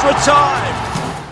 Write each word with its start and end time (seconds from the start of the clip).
Extra 0.00 0.32
time. 0.32 0.74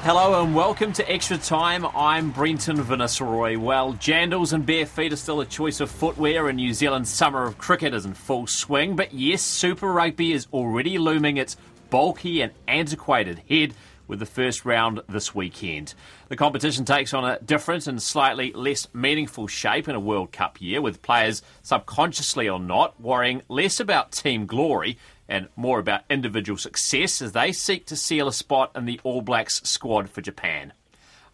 Hello 0.03 0.43
and 0.43 0.53
welcome 0.53 0.93
to 0.95 1.09
Extra 1.09 1.39
Time. 1.39 1.87
I'm 1.95 2.33
Brenton 2.33 2.79
Vannisselroy. 2.79 3.57
Well, 3.57 3.93
jandals 3.93 4.53
and 4.53 4.67
bare 4.67 4.87
feet 4.87 5.13
are 5.13 5.17
still 5.17 5.41
a 5.41 5.47
choice 5.47 5.79
of 5.79 5.89
footwear, 5.89 6.49
and 6.49 6.57
New 6.57 6.75
Zealand's 6.75 7.09
summer 7.09 7.45
of 7.45 7.59
cricket 7.59 7.95
is 7.95 8.05
in 8.05 8.15
full 8.15 8.49
swing. 8.49 8.97
But 8.97 9.15
yes, 9.15 9.43
Super 9.43 9.93
Rugby 9.93 10.33
is 10.33 10.49
already 10.53 10.99
looming 10.99 11.37
its 11.37 11.57
bulky 11.91 12.41
and 12.41 12.51
antiquated 12.67 13.41
head 13.49 13.73
with 14.09 14.19
the 14.19 14.27
first 14.27 14.65
round 14.65 15.01
this 15.09 15.33
weekend. 15.33 15.95
The 16.29 16.37
competition 16.37 16.85
takes 16.85 17.15
on 17.15 17.25
a 17.25 17.39
different 17.39 17.87
and 17.87 18.03
slightly 18.03 18.53
less 18.53 18.89
meaningful 18.93 19.47
shape 19.47 19.89
in 19.89 19.95
a 19.95 20.01
World 20.01 20.33
Cup 20.33 20.61
year, 20.61 20.83
with 20.83 21.03
players, 21.03 21.41
subconsciously 21.63 22.49
or 22.49 22.59
not, 22.59 23.01
worrying 23.01 23.43
less 23.49 23.79
about 23.79 24.11
team 24.11 24.47
glory 24.47 24.99
and 25.29 25.49
more 25.57 25.79
about 25.79 26.03
individual 26.09 26.59
success 26.59 27.21
as 27.21 27.33
they 27.33 27.53
seek 27.53 27.87
to 27.87 27.97
seal 27.97 28.29
a 28.29 28.33
spot 28.33 28.71
in 28.75 28.85
the 28.85 29.01
All 29.03 29.23
Blacks 29.23 29.61
squad 29.65 30.09
for 30.09 30.21
Japan. 30.21 30.73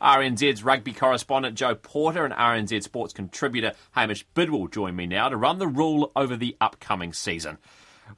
RNZ's 0.00 0.64
rugby 0.64 0.92
correspondent 0.92 1.56
Joe 1.56 1.76
Porter 1.76 2.24
and 2.24 2.34
RNZ 2.34 2.82
Sports 2.82 3.12
contributor 3.12 3.72
Hamish 3.92 4.24
Bidwell 4.34 4.66
join 4.66 4.96
me 4.96 5.06
now 5.06 5.28
to 5.28 5.36
run 5.36 5.58
the 5.58 5.68
rule 5.68 6.10
over 6.16 6.36
the 6.36 6.56
upcoming 6.60 7.12
season. 7.12 7.58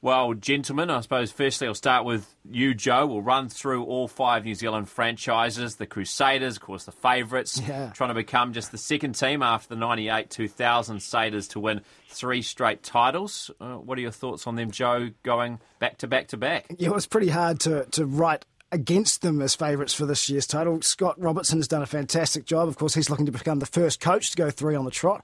Well, 0.01 0.33
gentlemen, 0.33 0.89
I 0.89 1.01
suppose 1.01 1.31
firstly 1.31 1.67
I'll 1.67 1.73
start 1.73 2.05
with 2.05 2.35
you, 2.49 2.73
Joe. 2.73 3.05
We'll 3.07 3.21
run 3.21 3.49
through 3.49 3.83
all 3.85 4.07
five 4.07 4.45
New 4.45 4.55
Zealand 4.55 4.89
franchises 4.89 5.75
the 5.75 5.85
Crusaders, 5.85 6.57
of 6.57 6.61
course, 6.61 6.83
the 6.85 6.91
favourites, 6.91 7.59
Yeah. 7.59 7.89
trying 7.93 8.09
to 8.09 8.13
become 8.13 8.53
just 8.53 8.71
the 8.71 8.77
second 8.77 9.13
team 9.13 9.41
after 9.41 9.69
the 9.69 9.79
98 9.79 10.29
2000 10.29 10.97
Saders 10.97 11.49
to 11.51 11.59
win 11.59 11.81
three 12.09 12.41
straight 12.41 12.83
titles. 12.83 13.49
Uh, 13.59 13.75
what 13.75 13.97
are 13.97 14.01
your 14.01 14.11
thoughts 14.11 14.47
on 14.47 14.55
them, 14.55 14.71
Joe, 14.71 15.09
going 15.23 15.59
back 15.79 15.97
to 15.99 16.07
back 16.07 16.27
to 16.29 16.37
back? 16.37 16.65
Yeah, 16.77 16.89
it 16.89 16.93
was 16.95 17.07
pretty 17.07 17.29
hard 17.29 17.59
to, 17.61 17.85
to 17.91 18.05
write 18.05 18.45
against 18.71 19.21
them 19.21 19.41
as 19.41 19.55
favourites 19.55 19.93
for 19.93 20.05
this 20.05 20.29
year's 20.29 20.47
title. 20.47 20.81
Scott 20.81 21.19
Robertson 21.19 21.59
has 21.59 21.67
done 21.67 21.81
a 21.81 21.85
fantastic 21.87 22.45
job. 22.45 22.67
Of 22.67 22.77
course, 22.77 22.93
he's 22.93 23.09
looking 23.09 23.25
to 23.27 23.31
become 23.31 23.59
the 23.59 23.65
first 23.65 23.99
coach 23.99 24.31
to 24.31 24.37
go 24.37 24.49
three 24.49 24.75
on 24.75 24.85
the 24.85 24.91
trot. 24.91 25.23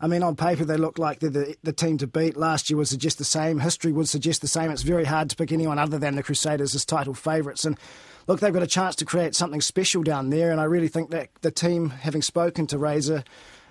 I 0.00 0.06
mean, 0.06 0.22
on 0.22 0.36
paper, 0.36 0.64
they 0.64 0.76
look 0.76 0.98
like 0.98 1.20
they're 1.20 1.30
the, 1.30 1.56
the 1.62 1.72
team 1.72 1.98
to 1.98 2.06
beat. 2.06 2.36
Last 2.36 2.68
year 2.68 2.76
would 2.76 2.88
suggest 2.88 3.18
the 3.18 3.24
same. 3.24 3.60
History 3.60 3.92
would 3.92 4.08
suggest 4.08 4.40
the 4.40 4.48
same. 4.48 4.70
It's 4.70 4.82
very 4.82 5.04
hard 5.04 5.30
to 5.30 5.36
pick 5.36 5.52
anyone 5.52 5.78
other 5.78 5.98
than 5.98 6.16
the 6.16 6.22
Crusaders 6.22 6.74
as 6.74 6.84
title 6.84 7.14
favourites. 7.14 7.64
And 7.64 7.78
look, 8.26 8.40
they've 8.40 8.52
got 8.52 8.62
a 8.62 8.66
chance 8.66 8.96
to 8.96 9.04
create 9.04 9.34
something 9.34 9.60
special 9.60 10.02
down 10.02 10.30
there. 10.30 10.50
And 10.50 10.60
I 10.60 10.64
really 10.64 10.88
think 10.88 11.10
that 11.10 11.30
the 11.40 11.50
team, 11.50 11.90
having 11.90 12.22
spoken 12.22 12.66
to 12.68 12.78
Razor, 12.78 13.24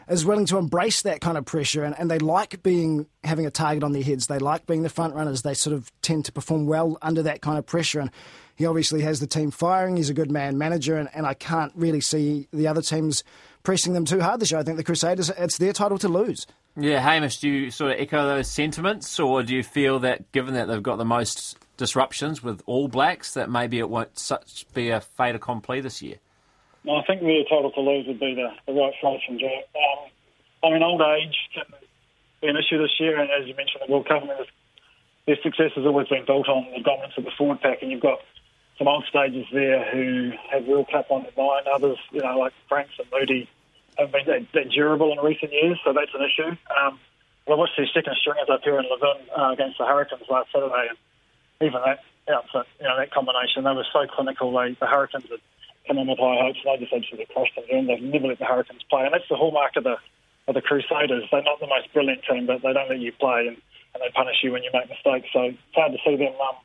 is 0.08 0.26
willing 0.26 0.46
to 0.46 0.58
embrace 0.58 1.02
that 1.02 1.22
kind 1.22 1.38
of 1.38 1.46
pressure 1.46 1.84
and, 1.84 1.98
and 1.98 2.12
they 2.12 2.20
like 2.20 2.62
being 2.62 3.08
having 3.24 3.46
a 3.46 3.52
target 3.52 3.84
on 3.84 3.92
their 3.92 4.04
heads. 4.04 4.28
They 4.28 4.38
like 4.38 4.68
being 4.68 4.84
the 4.84 4.90
front 4.90 5.16
runners. 5.16 5.42
They 5.42 5.56
sort 5.56 5.76
of 5.76 5.92
tend 6.02 6.26
to 6.26 6.32
perform 6.32 6.68
well 6.68 6.98
under 7.02 7.24
that 7.24 7.42
kind 7.42 7.58
of 7.58 7.66
pressure 7.66 8.00
and 8.00 8.12
he 8.56 8.66
obviously 8.66 9.02
has 9.02 9.20
the 9.20 9.28
team 9.28 9.52
firing. 9.52 9.98
He's 9.98 10.10
a 10.10 10.14
good 10.14 10.32
man 10.32 10.58
manager 10.58 10.98
and, 10.98 11.10
and 11.14 11.26
I 11.26 11.34
can't 11.34 11.72
really 11.76 12.02
see 12.02 12.48
the 12.54 12.68
other 12.68 12.82
teams 12.82 13.24
pressing 13.66 13.94
them 13.94 14.06
too 14.06 14.22
hard 14.22 14.40
this 14.40 14.52
year. 14.52 14.60
I 14.60 14.64
think 14.64 14.78
the 14.78 14.84
Crusaders 14.84 15.30
it's 15.30 15.58
their 15.58 15.74
title 15.74 15.98
to 15.98 16.08
lose. 16.08 16.48
Yeah, 16.78 17.00
Hamish, 17.00 17.40
do 17.40 17.50
you 17.50 17.72
sort 17.72 17.92
of 17.92 18.00
echo 18.00 18.26
those 18.26 18.50
sentiments, 18.50 19.20
or 19.20 19.44
do 19.44 19.56
you 19.56 19.64
feel 19.64 20.00
that 20.00 20.32
given 20.32 20.54
that 20.54 20.68
they've 20.68 20.84
got 20.84 20.98
the 20.98 21.06
most 21.06 21.58
disruptions 21.78 22.42
with 22.44 22.62
All 22.66 22.88
Blacks, 22.88 23.34
that 23.34 23.50
maybe 23.50 23.80
it 23.80 23.90
won't 23.90 24.18
such 24.18 24.66
be 24.74 24.90
a 24.90 25.02
fait 25.02 25.36
accompli 25.36 25.82
this 25.82 26.02
year? 26.02 26.16
No, 26.84 26.96
I 26.96 27.04
think 27.06 27.22
the 27.22 27.44
title 27.50 27.72
to 27.72 27.82
lose 27.82 28.08
would 28.08 28.20
be 28.20 28.36
the, 28.36 28.50
the 28.72 28.80
right 28.80 28.94
phrase 29.02 29.20
from 29.26 29.40
Jack. 29.40 29.66
Um, 29.76 30.10
I 30.64 30.74
mean, 30.74 30.84
old 30.84 31.02
age 31.02 31.36
can 31.54 31.64
be 32.42 32.48
an 32.48 32.58
issue 32.58 32.78
this 32.78 32.92
year, 33.00 33.20
and 33.20 33.30
as 33.32 33.48
you 33.48 33.56
mentioned, 33.56 33.84
the 33.88 33.92
World 33.92 34.08
Cup, 34.08 34.24
I 34.24 34.28
mean, 34.28 34.38
their 35.26 35.38
success 35.42 35.72
has 35.76 35.86
always 35.86 36.08
been 36.08 36.26
built 36.26 36.48
on 36.48 36.68
the 36.76 36.84
dominance 36.84 37.14
of 37.18 37.26
the 37.26 37.32
forward 37.38 37.62
pack, 37.62 37.82
and 37.82 37.92
you've 37.92 38.02
got 38.02 38.20
some 38.78 38.88
old 38.88 39.06
stages 39.10 39.46
there 39.54 39.90
who 39.92 40.32
have 40.52 40.66
World 40.66 40.88
Cup 40.92 41.10
on 41.10 41.24
their 41.24 41.32
mind. 41.38 41.66
Others, 41.74 41.98
you 42.12 42.22
know, 42.22 42.38
like 42.38 42.54
Franks 42.68 42.94
and 43.00 43.08
Moody, 43.12 43.50
have 43.98 44.12
been 44.12 44.26
that, 44.28 44.48
that 44.54 44.70
durable 44.72 45.12
in 45.12 45.20
recent 45.20 45.52
years, 45.52 45.80
so 45.84 45.94
that's 45.94 46.12
an 46.14 46.22
issue. 46.22 46.52
Um, 46.76 47.00
well, 47.48 47.58
I 47.58 47.60
watched 47.60 47.78
these 47.78 47.94
second 47.94 48.16
stringers 48.20 48.50
up 48.50 48.62
here 48.64 48.80
in 48.80 48.86
Levin 48.90 49.22
uh, 49.38 49.52
against 49.54 49.78
the 49.78 49.86
Hurricanes 49.86 50.26
last 50.30 50.52
Saturday, 50.52 50.90
and 50.90 50.98
even 51.62 51.80
that 51.86 52.02
outfit, 52.28 52.66
you 52.80 52.88
know, 52.88 52.98
that 52.98 53.12
combination, 53.12 53.64
they 53.64 53.72
were 53.72 53.86
so 53.94 54.08
clinical. 54.10 54.52
They, 54.52 54.76
the 54.80 54.88
Hurricanes 54.88 55.30
had 55.30 55.40
come 55.88 55.98
in 55.98 56.08
with 56.08 56.18
high 56.18 56.42
hopes, 56.42 56.60
and 56.66 56.74
they 56.74 56.82
just 56.82 56.94
absolutely 56.94 57.30
crushed 57.30 57.56
them. 57.56 57.66
And 57.70 57.90
they've 57.90 58.02
never 58.02 58.28
let 58.34 58.40
the 58.40 58.50
Hurricanes 58.50 58.82
play, 58.90 59.06
and 59.06 59.14
that's 59.14 59.30
the 59.30 59.38
hallmark 59.38 59.76
of 59.78 59.84
the 59.84 59.98
of 60.48 60.54
the 60.54 60.62
Crusaders. 60.62 61.26
They're 61.32 61.42
not 61.42 61.60
the 61.60 61.68
most 61.68 61.92
brilliant 61.94 62.22
team, 62.30 62.46
but 62.46 62.62
they 62.62 62.74
don't 62.74 62.90
let 62.90 63.00
you 63.00 63.12
play, 63.14 63.48
and, 63.50 63.58
and 63.94 64.00
they 64.02 64.10
punish 64.14 64.38
you 64.44 64.52
when 64.52 64.64
you 64.64 64.70
make 64.74 64.90
mistakes. 64.90 65.30
So 65.34 65.54
it's 65.54 65.76
hard 65.76 65.92
to 65.94 65.98
see 66.06 66.18
them, 66.18 66.34
um, 66.42 66.58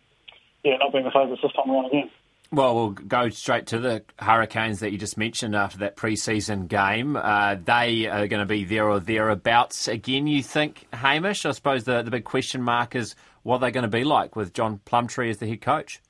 yeah, 0.65 0.77
not 0.77 0.93
being 0.93 1.05
the 1.05 1.11
favourites 1.11 1.41
this 1.43 1.53
time 1.53 1.71
around 1.71 1.87
again. 1.87 2.11
Well, 2.53 2.75
we'll 2.75 2.91
go 2.91 3.29
straight 3.29 3.67
to 3.69 3.79
the 3.79 4.03
Hurricanes 4.19 4.81
that 4.81 4.91
you 4.91 4.99
just 4.99 5.17
mentioned 5.17 5.55
after 5.55 5.79
that 5.79 5.95
pre-season 5.95 6.67
game. 6.67 7.15
Uh, 7.15 7.55
they 7.55 8.07
are 8.07 8.27
going 8.27 8.41
to 8.41 8.47
be 8.47 8.65
there 8.65 8.89
or 8.91 8.99
thereabouts 8.99 9.87
again. 9.87 10.27
You 10.27 10.43
think, 10.43 10.89
Hamish? 10.93 11.47
I 11.47 11.53
suppose 11.53 11.85
the 11.85 12.03
the 12.03 12.11
big 12.11 12.25
question 12.25 12.61
mark 12.61 12.97
is 12.97 13.15
what 13.45 13.59
they're 13.59 13.71
going 13.71 13.85
to 13.85 13.89
be 13.89 14.03
like 14.03 14.35
with 14.35 14.53
John 14.53 14.81
Plumtree 14.85 15.31
as 15.31 15.39
the 15.39 15.47
head 15.47 15.61
coach. 15.61 16.01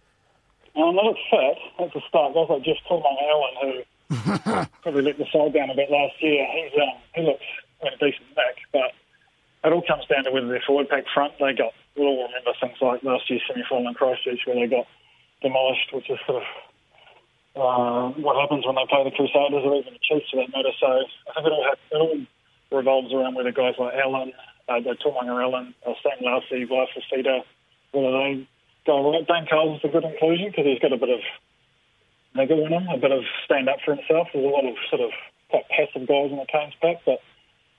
Um, 0.75 0.97
they 0.97 1.03
look 1.05 1.17
fit. 1.31 1.59
That's 1.78 1.95
a 1.95 2.01
start. 2.09 2.33
Guys 2.33 2.47
like 2.49 2.62
Jeff 2.62 2.77
Toomaga-Allen, 2.89 3.84
who 4.09 4.65
probably 4.83 5.03
let 5.03 5.19
the 5.19 5.27
side 5.31 5.53
down 5.53 5.69
a 5.69 5.75
bit 5.75 5.91
last 5.91 6.15
year. 6.21 6.47
He's 6.55 6.72
um, 6.81 6.97
he 7.15 7.22
looks 7.22 7.45
in 7.83 7.89
a 7.89 7.97
decent 7.99 8.28
nick, 8.31 8.57
but 8.72 8.93
it 9.65 9.72
all 9.75 9.83
comes 9.83 10.07
down 10.07 10.25
to 10.25 10.31
whether 10.31 10.49
their 10.49 10.62
forward 10.67 10.89
pack 10.89 11.05
front. 11.12 11.34
They 11.39 11.53
got. 11.53 11.75
We'll 11.97 12.09
all 12.09 12.28
remember 12.28 12.53
things 12.62 12.78
like 12.81 13.03
last 13.03 13.28
year's 13.28 13.43
semi-final 13.47 13.89
in 13.89 13.95
Christchurch 13.95 14.41
where 14.47 14.57
they 14.57 14.67
got 14.75 14.87
demolished, 15.43 15.93
which 15.93 16.11
is 16.11 16.19
sort 16.27 16.43
of 16.43 16.49
uh, 17.56 18.09
what 18.21 18.41
happens 18.41 18.65
when 18.67 18.77
they 18.77 18.87
play 18.89 19.05
the 19.05 19.11
Crusaders 19.11 19.65
or 19.65 19.77
even 19.77 19.93
the 19.93 20.05
Chiefs 20.05 20.31
for 20.31 20.39
that 20.39 20.53
matter. 20.55 20.73
So 20.78 20.87
I 20.87 21.34
think 21.34 21.47
it 21.47 21.53
all, 21.53 21.67
ha- 21.67 21.83
it 21.91 22.01
all 22.01 22.19
revolves 22.78 23.12
around 23.12 23.34
whether 23.34 23.53
guys 23.53 23.75
like 23.78 23.95
Allen, 23.95 24.33
uh, 24.69 24.81
the 24.81 24.95
Toomaga-Allen, 25.03 25.75
or 25.83 25.97
Sam 26.03 26.23
Lousi, 26.23 26.69
Vaea 26.69 26.87
Fifita, 26.95 27.43
whether 27.93 28.12
they 28.12 28.49
go 28.87 29.11
right. 29.11 29.27
Coles 29.51 29.81
is 29.83 29.91
a 29.91 29.93
good 29.93 30.05
inclusion 30.05 30.51
because 30.51 30.65
he's 30.65 30.78
got 30.78 30.93
a 30.93 30.97
bit 30.97 31.11
of 31.11 31.21
nigger 32.37 32.65
in 32.67 32.72
him, 32.72 32.89
a 32.89 32.99
bit 32.99 33.12
of 33.12 33.25
stand 33.45 33.69
up 33.69 33.78
for 33.84 33.95
himself. 33.95 34.28
There's 34.33 34.45
a 34.45 34.49
lot 34.49 34.65
of 34.65 34.75
sort 34.89 35.03
of 35.03 35.11
quite 35.51 35.69
passive 35.69 36.07
guys 36.07 36.31
in 36.31 36.39
the 36.39 36.47
Canes 36.47 36.75
pack, 36.81 37.03
but 37.05 37.21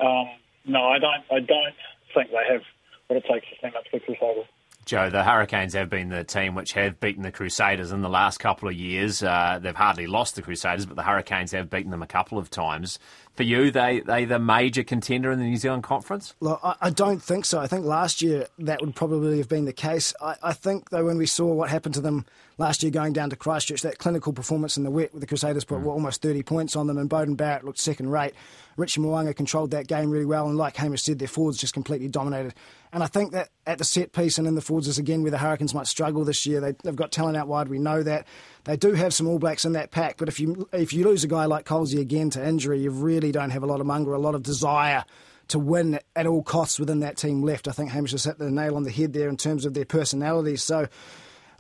um, 0.04 0.28
no, 0.66 0.84
I 0.84 1.00
don't. 1.00 1.24
I 1.32 1.40
don't 1.40 1.78
think 2.14 2.32
they 2.32 2.46
have 2.52 2.62
what 3.08 3.18
it 3.18 3.26
takes 3.26 3.48
to 3.50 3.56
stand 3.58 3.76
up 3.76 3.86
to 3.86 3.92
the 3.94 4.00
Crusaders. 4.00 4.46
Joe, 4.86 5.10
the 5.10 5.24
Hurricanes 5.24 5.74
have 5.74 5.90
been 5.90 6.10
the 6.10 6.24
team 6.24 6.56
which 6.56 6.74
have 6.74 7.00
beaten 7.00 7.24
the 7.24 7.32
Crusaders 7.32 7.92
in 7.92 8.02
the 8.02 8.10
last 8.10 8.40
couple 8.40 8.68
of 8.68 8.74
years. 8.74 9.22
Uh, 9.22 9.60
they've 9.62 9.76
hardly 9.76 10.08
lost 10.08 10.36
the 10.36 10.42
Crusaders, 10.42 10.86
but 10.86 10.96
the 10.96 11.04
Hurricanes 11.04 11.52
have 11.52 11.70
beaten 11.70 11.92
them 11.92 12.02
a 12.02 12.08
couple 12.08 12.38
of 12.38 12.50
times. 12.50 12.98
For 13.36 13.44
you, 13.44 13.72
they 13.72 14.02
they 14.02 14.26
the 14.26 14.40
major 14.40 14.84
contender 14.84 15.32
in 15.32 15.40
the 15.40 15.46
New 15.46 15.56
Zealand 15.56 15.84
Conference. 15.84 16.34
Look, 16.42 16.60
I, 16.64 16.76
I 16.82 16.90
don't 16.90 17.22
think 17.22 17.46
so. 17.46 17.60
I 17.60 17.68
think 17.68 17.86
last 17.86 18.22
year 18.22 18.48
that 18.60 18.82
would 18.82 18.96
probably 18.96 19.38
have 19.38 19.48
been 19.48 19.66
the 19.66 19.74
case. 19.74 20.14
I, 20.20 20.36
I 20.44 20.54
think, 20.54 20.90
though, 20.90 21.06
when 21.06 21.18
we 21.18 21.26
saw 21.26 21.46
what 21.46 21.70
happened 21.70 21.96
to 21.96 22.02
them 22.02 22.26
last 22.58 22.84
year 22.84 22.92
going 22.92 23.14
down 23.14 23.30
to 23.30 23.36
Christchurch, 23.36 23.84
that 23.84 24.00
clinical 24.00 24.34
performance 24.34 24.76
in 24.76 24.84
the 24.84 24.92
wet 24.92 25.14
with 25.14 25.22
the 25.22 25.28
Crusaders 25.28 25.64
put 25.64 25.80
what, 25.80 25.94
almost 25.94 26.22
30 26.22 26.44
points 26.44 26.76
on 26.76 26.88
them, 26.88 26.98
and 26.98 27.10
Beauden 27.10 27.38
Barrett 27.38 27.64
looked 27.64 27.80
second 27.80 28.10
rate. 28.10 28.34
Richie 28.76 29.00
Mo'unga 29.00 29.36
controlled 29.36 29.72
that 29.72 29.88
game 29.88 30.10
really 30.10 30.26
well, 30.26 30.48
and 30.48 30.58
like 30.58 30.76
Hamish 30.76 31.04
said, 31.04 31.20
their 31.20 31.28
forwards 31.28 31.58
just 31.58 31.74
completely 31.74 32.08
dominated. 32.08 32.54
And 32.94 33.04
I 33.04 33.08
think 33.08 33.32
that 33.32 33.50
at 33.66 33.78
the 33.78 33.84
set 33.84 34.12
piece 34.12 34.38
and 34.38 34.48
in 34.48 34.56
the 34.56 34.62
forwards 34.62 34.88
is 34.88 34.98
again 34.98 35.22
where 35.22 35.32
the 35.32 35.38
Hurricanes 35.38 35.74
might 35.74 35.88
struggle 35.88 36.26
this 36.26 36.46
year. 36.46 36.60
They, 36.60 36.74
they've 36.84 36.96
got 36.96 37.12
talent 37.12 37.38
out 37.38 37.48
wide, 37.48 37.70
we 37.70 37.80
know 37.80 38.04
that. 38.04 38.28
They 38.66 38.76
do 38.76 38.94
have 38.94 39.14
some 39.14 39.28
All 39.28 39.40
Blacks 39.40 39.66
in 39.66 39.74
that 39.74 39.92
pack, 39.92 40.18
but 40.18 40.28
if 40.28 40.40
you 40.40 40.68
if 40.74 40.94
you 40.94 41.06
lose 41.06 41.24
a 41.24 41.28
guy 41.28 41.46
like 41.46 41.66
Colsey 41.66 42.00
again 42.00 42.30
to 42.32 42.46
injury, 42.46 42.82
you 42.82 42.92
really 42.92 43.32
don't 43.32 43.50
have 43.50 43.64
a 43.64 43.68
lot 43.68 43.80
of 43.80 43.88
munger, 43.88 44.14
a 44.14 44.20
lot 44.20 44.36
of 44.36 44.44
desire 44.44 45.06
to 45.48 45.60
win 45.60 46.00
at 46.16 46.26
all 46.28 46.44
costs 46.44 46.80
within 46.80 47.00
that 47.02 47.18
team 47.18 47.42
left. 47.42 47.68
I 47.68 47.72
think 47.72 47.92
Hamish 47.92 48.12
has 48.12 48.24
hit 48.24 48.38
the 48.38 48.50
nail 48.50 48.76
on 48.76 48.84
the 48.84 48.92
head 48.92 49.14
there 49.14 49.28
in 49.28 49.36
terms 49.36 49.66
of 49.66 49.74
their 49.74 49.86
personalities. 49.86 50.64
So 50.64 50.88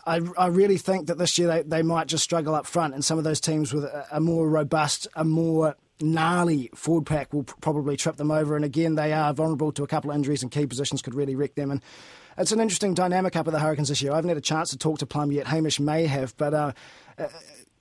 I, 0.06 0.22
I 0.38 0.48
really 0.48 0.78
think 0.78 1.08
that 1.08 1.18
this 1.18 1.38
year 1.38 1.48
they, 1.48 1.62
they 1.64 1.82
might 1.82 2.08
just 2.08 2.24
struggle 2.24 2.56
up 2.56 2.66
front, 2.66 2.94
and 2.94 3.04
some 3.04 3.18
of 3.18 3.24
those 3.24 3.40
teams 3.40 3.74
with 3.74 3.84
a, 3.84 4.08
a 4.12 4.20
more 4.20 4.50
robust, 4.50 5.08
a 5.16 5.24
more 5.24 5.76
gnarly 6.02 6.70
forward 6.76 7.06
pack 7.06 7.34
will 7.34 7.44
probably 7.44 7.98
trip 7.98 8.18
them 8.18 8.32
over. 8.32 8.56
And 8.56 8.66
again, 8.66 8.96
they 8.96 9.14
are 9.14 9.34
vulnerable 9.34 9.72
to 9.74 9.84
a 9.84 9.88
couple 9.88 10.12
of 10.12 10.16
injuries 10.16 10.44
and 10.44 10.52
key 10.52 10.66
positions 10.66 11.02
could 11.02 11.16
really 11.16 11.36
wreck 11.36 11.56
them. 11.56 11.72
And 11.72 11.82
it's 12.38 12.52
an 12.52 12.60
interesting 12.60 12.94
dynamic 12.94 13.36
up 13.36 13.48
at 13.48 13.54
the 13.54 13.60
Hurricanes 13.60 13.90
this 13.90 14.02
year. 14.02 14.12
I 14.12 14.16
haven't 14.16 14.30
had 14.30 14.38
a 14.38 14.42
chance 14.42 14.70
to 14.72 14.78
talk 14.78 15.00
to 15.00 15.06
Plum 15.06 15.32
yet. 15.32 15.48
Hamish 15.48 15.80
may 15.80 16.06
have, 16.08 16.36
but. 16.38 16.54
Uh, 16.54 16.72
uh, 17.18 17.28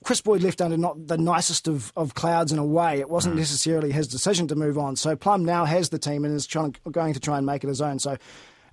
Chris 0.03 0.23
Boyd 0.23 0.43
left 0.43 0.63
under 0.63 0.79
not 0.79 1.09
the 1.09 1.19
nicest 1.19 1.69
of, 1.69 1.93
of 1.95 2.15
clouds 2.15 2.53
in 2.53 2.59
a 2.59 2.65
way. 2.65 3.01
It 3.01 3.11
wasn't 3.11 3.35
mm. 3.35 3.39
necessarily 3.41 3.93
his 3.93 4.09
decision 4.09 4.49
to 4.49 4.55
move 4.55 4.79
on. 4.79 4.97
So 4.97 5.15
Plum 5.15 5.45
now 5.45 5.67
has 5.67 5.91
the 5.91 5.99
team 5.99 6.25
and 6.25 6.35
is 6.35 6.47
trying, 6.47 6.75
going 6.91 7.13
to 7.13 7.21
try 7.21 7.37
and 7.37 7.45
make 7.45 7.65
it 7.65 7.69
his 7.69 7.83
own. 7.83 7.99
So 7.99 8.17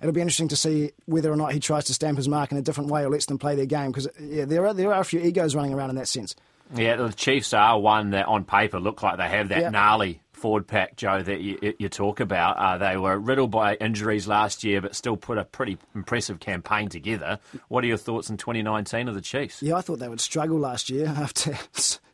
it'll 0.00 0.14
be 0.14 0.20
interesting 0.20 0.48
to 0.48 0.56
see 0.56 0.92
whether 1.06 1.30
or 1.30 1.36
not 1.36 1.52
he 1.52 1.60
tries 1.60 1.84
to 1.86 1.94
stamp 1.94 2.16
his 2.16 2.28
mark 2.28 2.50
in 2.50 2.56
a 2.56 2.62
different 2.62 2.90
way 2.90 3.04
or 3.04 3.10
lets 3.10 3.26
them 3.26 3.38
play 3.38 3.56
their 3.56 3.66
game 3.66 3.90
because 3.90 4.08
yeah, 4.20 4.44
there 4.44 4.66
are 4.66 4.74
there 4.74 4.92
are 4.92 5.00
a 5.00 5.04
few 5.04 5.20
egos 5.20 5.54
running 5.54 5.74
around 5.74 5.90
in 5.90 5.96
that 5.96 6.08
sense. 6.08 6.34
Yeah, 6.74 6.96
the 6.96 7.12
Chiefs 7.12 7.52
are 7.52 7.78
one 7.78 8.10
that 8.10 8.26
on 8.26 8.44
paper 8.44 8.78
look 8.80 9.02
like 9.02 9.16
they 9.16 9.28
have 9.28 9.48
that 9.48 9.60
yep. 9.60 9.72
gnarly 9.72 10.20
forward 10.32 10.66
pack, 10.66 10.96
Joe, 10.96 11.22
that 11.22 11.40
you, 11.40 11.74
you 11.78 11.88
talk 11.88 12.20
about. 12.20 12.56
Uh, 12.56 12.78
they 12.78 12.96
were 12.96 13.18
riddled 13.18 13.50
by 13.50 13.74
injuries 13.74 14.26
last 14.26 14.64
year, 14.64 14.80
but 14.80 14.94
still 14.94 15.16
put 15.16 15.36
a 15.36 15.44
pretty 15.44 15.76
impressive 15.94 16.40
campaign 16.40 16.88
together. 16.88 17.38
What 17.68 17.84
are 17.84 17.86
your 17.86 17.96
thoughts 17.96 18.30
in 18.30 18.36
2019 18.36 19.08
of 19.08 19.14
the 19.14 19.20
Chiefs? 19.20 19.62
Yeah, 19.62 19.76
I 19.76 19.80
thought 19.82 19.98
they 19.98 20.08
would 20.08 20.20
struggle 20.20 20.58
last 20.58 20.88
year 20.88 21.06
after 21.16 21.58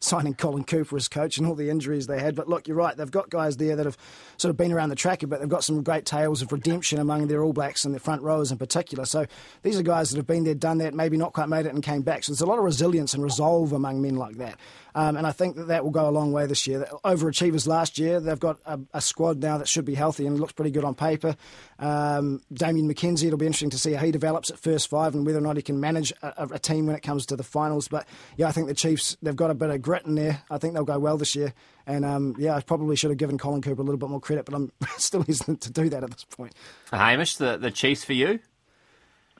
signing 0.05 0.35
Colin 0.35 0.65
Cooper 0.65 0.97
as 0.97 1.09
coach 1.09 1.39
and 1.39 1.47
all 1.47 1.55
the 1.55 1.71
injuries 1.71 2.07
they 2.07 2.21
had. 2.21 2.35
But 2.35 2.49
look, 2.49 2.69
you're 2.69 2.77
right. 2.77 2.97
They've 2.97 3.11
got 3.11 3.31
guys 3.31 3.57
there 3.57 3.77
that 3.77 3.87
have 3.87 3.97
sort 4.37 4.51
of 4.51 4.57
been 4.57 4.73
around 4.73 4.91
the 4.91 4.97
track 4.97 5.23
a 5.23 5.27
bit. 5.27 5.41
They've 5.41 5.49
got 5.49 5.65
some 5.65 5.83
great 5.83 6.05
tales 6.05 6.43
of 6.43 6.53
redemption 6.53 6.99
among 6.99 7.27
their 7.27 7.43
All 7.43 7.53
Blacks 7.53 7.85
and 7.85 7.95
their 7.95 8.01
front 8.01 8.23
rowers 8.23 8.53
in 8.53 8.59
particular. 8.59 9.05
So 9.05 9.27
these 9.63 9.79
are 9.79 9.83
guys 9.83 10.11
that 10.11 10.17
have 10.17 10.27
been 10.27 10.45
there, 10.45 10.55
done 10.55 10.79
that, 10.79 10.95
maybe 10.95 11.17
not 11.17 11.33
quite 11.33 11.49
made 11.49 11.67
it 11.67 11.75
and 11.75 11.83
came 11.83 12.03
back. 12.03 12.25
So 12.25 12.33
there's 12.33 12.41
a 12.41 12.47
lot 12.47 12.59
of 12.59 12.65
resilience 12.65 13.15
and 13.15 13.23
resolve 13.23 13.73
among 13.73 14.03
men 14.03 14.17
like 14.17 14.37
that. 14.37 14.59
Um, 14.97 15.17
and 15.17 15.27
I 15.27 15.33
think 15.33 15.57
that 15.57 15.69
that 15.69 15.83
will 15.83 15.91
go 15.91 16.09
a 16.09 16.13
long 16.13 16.33
way 16.33 16.47
this 16.47 16.67
year. 16.67 16.87
Overachievers 17.05 17.67
last 17.67 17.99
year, 17.99 18.21
they've 18.21 18.39
got 18.39 18.59
a, 18.65 18.79
a 18.93 19.01
squad 19.01 19.43
now 19.43 19.59
that 19.59 19.69
should 19.69 19.85
be 19.85 19.95
healthy 19.95 20.27
and 20.27 20.39
looks 20.39 20.53
pretty 20.53 20.71
good 20.71 20.85
on 20.85 20.95
paper. 20.95 21.37
Um, 21.81 22.43
Damian 22.53 22.89
McKenzie, 22.89 23.27
it'll 23.27 23.39
be 23.39 23.47
interesting 23.47 23.71
to 23.71 23.79
see 23.79 23.93
how 23.93 24.05
he 24.05 24.13
develops 24.13 24.51
at 24.51 24.59
first 24.59 24.89
five 24.89 25.15
and 25.15 25.27
whether 25.27 25.39
or 25.39 25.43
not 25.43 25.57
he 25.57 25.63
can 25.63 25.81
manage 25.81 26.13
a, 26.23 26.49
a, 26.53 26.59
team 26.59 26.87
when 26.87 26.95
it 26.95 27.03
comes 27.03 27.27
to 27.27 27.37
the 27.37 27.43
finals. 27.43 27.89
But 27.89 28.07
yeah, 28.37 28.47
I 28.47 28.53
think 28.53 28.69
the 28.69 28.75
Chiefs, 28.75 29.17
they've 29.21 29.35
got 29.35 29.51
a 29.51 29.55
bit 29.55 29.71
of 29.71 29.83
grit 29.83 29.94
in 30.03 30.15
there. 30.15 30.43
I 30.51 30.59
think 30.59 30.75
they'll 30.75 30.85
go 30.85 30.99
well 30.99 31.17
this 31.17 31.35
year. 31.35 31.53
And 31.87 32.05
um, 32.05 32.35
yeah, 32.39 32.57
I 32.57 32.61
probably 32.61 32.97
should 32.97 33.11
have 33.11 33.19
given 33.19 33.39
Colin 33.39 33.63
Cooper 33.63 33.83
a 33.83 33.85
little 33.85 33.99
bit 33.99 34.11
more 34.11 34.21
credit, 34.21 34.45
but 34.45 34.55
I'm 34.55 34.73
still 34.99 35.23
hesitant 35.23 35.61
to 35.63 35.73
do 35.73 35.89
that 35.91 36.03
at 36.03 36.11
this 36.11 36.25
point. 36.25 36.55
Hamish, 36.91 37.37
the, 37.37 37.57
the 37.57 37.71
Chiefs 37.71 38.05
for 38.05 38.13
you? 38.13 38.41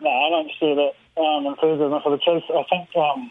No, 0.01 0.11
I 0.11 0.29
don't 0.31 0.51
see 0.61 0.75
that 0.75 1.21
um, 1.21 1.47
enthusiasm 1.47 2.01
for 2.03 2.11
the 2.11 2.19
Chiefs. 2.19 2.47
I 2.51 2.65
think 2.71 2.89
um, 2.97 3.31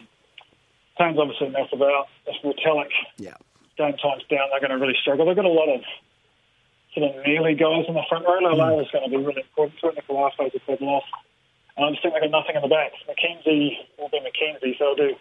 Tane's 0.98 1.18
obviously 1.18 1.48
mess 1.50 1.68
about. 1.72 2.06
If 2.26 2.42
Retallick 2.42 2.90
yeah. 3.18 3.34
game 3.76 3.96
time's 3.98 4.24
down, 4.30 4.48
they're 4.50 4.60
going 4.60 4.70
to 4.70 4.78
really 4.78 4.96
struggle. 5.00 5.26
They've 5.26 5.36
got 5.36 5.44
a 5.44 5.48
lot 5.48 5.68
of 5.68 5.82
sort 6.94 7.10
of 7.10 7.26
nearly 7.26 7.54
guys 7.54 7.84
in 7.88 7.94
the 7.94 8.04
front 8.08 8.24
row. 8.24 8.40
Laulala 8.40 8.78
mm. 8.78 8.82
is 8.82 8.90
going 8.92 9.04
to 9.04 9.10
be 9.10 9.22
really 9.22 9.42
important 9.42 9.78
to 9.80 9.88
it. 9.88 9.96
Nikolai 9.96 10.30
is 10.46 10.54
a 10.54 10.70
big 10.70 10.80
loss. 10.80 11.04
And 11.76 11.86
I 11.86 11.90
just 11.90 12.02
think 12.02 12.14
they've 12.14 12.30
got 12.30 12.38
nothing 12.38 12.56
in 12.56 12.62
the 12.62 12.70
back. 12.70 12.92
McKenzie 13.10 13.74
will 13.98 14.08
be 14.08 14.22
McKenzie, 14.22 14.78
so 14.78 14.94
he'll 14.94 15.10
do 15.10 15.14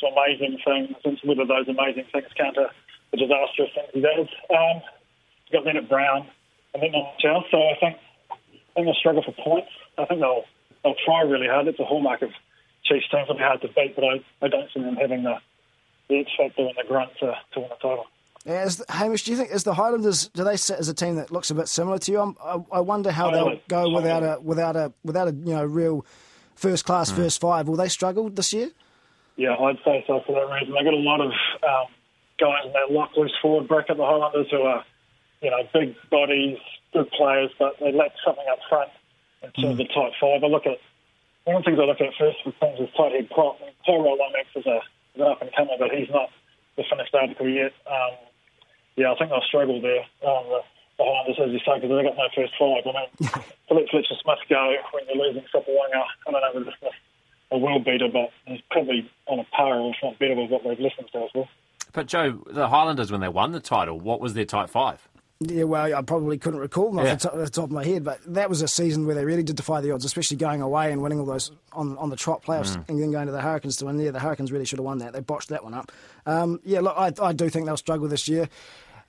some 0.00 0.12
amazing 0.12 0.58
things. 0.64 0.96
and 1.04 1.18
whether 1.24 1.44
those 1.44 1.68
amazing 1.68 2.04
things 2.12 2.26
counter 2.36 2.70
the 3.10 3.16
disastrous 3.16 3.70
things 3.74 3.88
he 3.94 4.00
does. 4.00 4.28
Um, 4.50 4.82
you've 5.48 5.64
got 5.64 5.64
Lienert-Brown 5.64 6.26
and 6.74 6.82
then 6.82 6.92
not 6.92 7.14
much 7.14 7.24
else. 7.24 7.44
So 7.50 7.58
I 7.58 7.76
think, 7.80 7.96
I 8.30 8.34
think 8.74 8.86
they'll 8.86 8.94
struggle 8.94 9.22
for 9.22 9.32
points. 9.32 9.70
I 9.96 10.04
think 10.04 10.20
they'll 10.20 10.44
they'll 10.84 10.98
try 11.04 11.22
really 11.22 11.48
hard. 11.48 11.66
It's 11.66 11.80
a 11.80 11.84
hallmark 11.84 12.22
of 12.22 12.30
Chiefs 12.84 13.06
teams 13.10 13.24
It'll 13.24 13.36
be 13.36 13.42
hard 13.42 13.60
to 13.62 13.68
beat, 13.68 13.94
but 13.96 14.04
I, 14.04 14.24
I 14.42 14.48
don't 14.48 14.68
see 14.72 14.80
them 14.80 14.96
having 14.96 15.24
the, 15.24 15.38
the 16.08 16.20
X 16.20 16.30
factor 16.36 16.62
and 16.62 16.74
the 16.76 16.84
grunt 16.86 17.10
to, 17.20 17.34
to 17.52 17.60
win 17.60 17.68
the 17.68 17.74
title. 17.76 18.06
Yeah, 18.46 18.64
is, 18.64 18.82
Hamish, 18.88 19.24
do 19.24 19.32
you 19.32 19.36
think 19.36 19.50
is 19.50 19.64
the 19.64 19.74
Highlanders 19.74 20.28
do 20.28 20.44
they 20.44 20.56
sit 20.56 20.78
as 20.78 20.88
a 20.88 20.94
team 20.94 21.16
that 21.16 21.30
looks 21.30 21.50
a 21.50 21.54
bit 21.54 21.68
similar 21.68 21.98
to 21.98 22.12
you? 22.12 22.20
I'm, 22.20 22.36
i 22.42 22.60
I, 22.72 22.80
wonder 22.80 23.10
how 23.10 23.30
they'll 23.30 23.60
go 23.68 23.90
without 23.90 24.22
a 24.22 24.40
without 24.40 24.76
a 24.76 24.92
without 25.04 25.28
a 25.28 25.32
you 25.32 25.52
know 25.52 25.64
real 25.64 26.06
first 26.54 26.84
class 26.84 27.10
mm. 27.10 27.16
first 27.16 27.40
five. 27.40 27.68
Will 27.68 27.76
they 27.76 27.88
struggle 27.88 28.30
this 28.30 28.52
year? 28.52 28.70
Yeah, 29.38 29.54
I'd 29.54 29.78
say 29.86 30.02
so 30.06 30.20
for 30.26 30.34
that 30.34 30.50
reason. 30.52 30.74
They've 30.74 30.84
got 30.84 30.98
a 30.98 31.06
lot 31.06 31.22
of 31.22 31.30
um, 31.62 31.86
guys 32.42 32.66
in 32.66 32.72
that 32.74 32.90
lock 32.90 33.16
loose 33.16 33.32
forward 33.40 33.68
bracket, 33.68 33.96
the 33.96 34.04
Highlanders, 34.04 34.50
who 34.50 34.62
are 34.62 34.84
you 35.40 35.50
know 35.50 35.62
big 35.72 35.94
bodies, 36.10 36.58
good 36.92 37.08
players, 37.14 37.54
but 37.56 37.78
they 37.78 37.92
lack 37.92 38.10
something 38.26 38.44
up 38.50 38.58
front 38.68 38.90
in 39.42 39.50
terms 39.54 39.64
mm. 39.64 39.70
of 39.70 39.78
the 39.78 39.86
tight 39.94 40.12
five. 40.18 40.42
I 40.42 40.50
look 40.50 40.66
at 40.66 40.82
one 41.46 41.54
of 41.54 41.62
the 41.62 41.70
things 41.70 41.78
I 41.78 41.86
look 41.86 42.02
at 42.02 42.18
first 42.18 42.42
with 42.44 42.58
things 42.58 42.82
is 42.82 42.90
tight 42.98 43.14
head 43.14 43.30
prop. 43.30 43.62
Tyrell 43.86 44.18
Lomax 44.18 44.50
is, 44.58 44.66
a, 44.66 44.82
is 45.14 45.22
an 45.22 45.30
up 45.30 45.40
and 45.40 45.54
comer, 45.54 45.78
but 45.78 45.94
he's 45.94 46.10
not 46.10 46.34
the 46.74 46.82
finished 46.90 47.14
article 47.14 47.48
yet. 47.48 47.70
Um, 47.86 48.18
yeah, 48.98 49.14
I 49.14 49.16
think 49.22 49.30
they'll 49.30 49.46
struggle 49.46 49.80
there. 49.80 50.02
Um, 50.26 50.50
the, 50.50 50.60
the 50.98 51.06
Highlanders, 51.06 51.38
as 51.38 51.54
you 51.54 51.62
say, 51.62 51.78
because 51.78 51.94
they've 51.94 52.10
got 52.10 52.18
no 52.18 52.26
first 52.34 52.58
five. 52.58 52.82
I 52.82 52.90
mean, 52.90 53.10
let 53.70 53.86
Fletcher 53.86 54.18
Smith 54.18 54.42
go 54.50 54.82
when 54.90 55.06
you're 55.06 55.22
losing 55.22 55.46
Sopoaga, 55.54 56.02
I 56.26 56.34
don't 56.34 56.42
know 56.42 56.50
whether 56.58 56.66
this 56.66 56.74
is 56.82 56.90
a 57.50 57.58
world 57.58 57.84
beater, 57.84 58.08
but 58.12 58.30
he's 58.46 58.60
probably 58.70 59.08
on 59.28 59.38
a 59.38 59.44
par, 59.44 59.80
if 59.88 59.96
not 60.02 60.18
better, 60.18 60.34
with 60.34 60.50
what 60.50 60.64
they've 60.64 60.78
listened 60.78 61.08
to 61.12 61.18
as 61.18 61.30
well. 61.34 61.48
But 61.92 62.06
Joe, 62.06 62.42
the 62.46 62.68
Highlanders, 62.68 63.10
when 63.10 63.20
they 63.20 63.28
won 63.28 63.52
the 63.52 63.60
title, 63.60 63.98
what 63.98 64.20
was 64.20 64.34
their 64.34 64.44
tight 64.44 64.70
five? 64.70 65.08
Yeah, 65.40 65.64
well, 65.64 65.94
I 65.94 66.02
probably 66.02 66.36
couldn't 66.36 66.58
recall 66.58 66.90
them 66.90 67.04
yeah. 67.04 67.12
off, 67.12 67.20
the 67.20 67.28
top, 67.28 67.34
off, 67.34 67.44
the 67.44 67.50
top, 67.50 67.64
of 67.66 67.70
my 67.70 67.84
head, 67.84 68.02
but 68.02 68.18
that 68.26 68.50
was 68.50 68.60
a 68.60 68.66
season 68.66 69.06
where 69.06 69.14
they 69.14 69.24
really 69.24 69.44
did 69.44 69.54
defy 69.54 69.80
the 69.80 69.92
odds, 69.92 70.04
especially 70.04 70.36
going 70.36 70.62
away 70.62 70.90
and 70.90 71.00
winning 71.00 71.20
all 71.20 71.26
those 71.26 71.52
on, 71.72 71.96
on 71.96 72.10
the 72.10 72.16
trot 72.16 72.42
playoffs 72.42 72.76
mm. 72.76 72.88
and 72.88 73.00
then 73.00 73.12
going 73.12 73.26
to 73.26 73.32
the 73.32 73.40
Hurricanes 73.40 73.76
to 73.76 73.84
win. 73.84 74.00
Yeah, 74.00 74.10
the 74.10 74.18
Hurricanes 74.18 74.50
really 74.50 74.64
should 74.64 74.80
have 74.80 74.86
won 74.86 74.98
that. 74.98 75.12
They 75.12 75.20
botched 75.20 75.50
that 75.50 75.62
one 75.62 75.74
up. 75.74 75.92
Um, 76.26 76.58
yeah, 76.64 76.80
look, 76.80 76.96
I, 76.96 77.12
I, 77.22 77.32
do 77.32 77.48
think 77.48 77.66
they'll 77.66 77.76
struggle 77.76 78.08
this 78.08 78.26
year. 78.26 78.48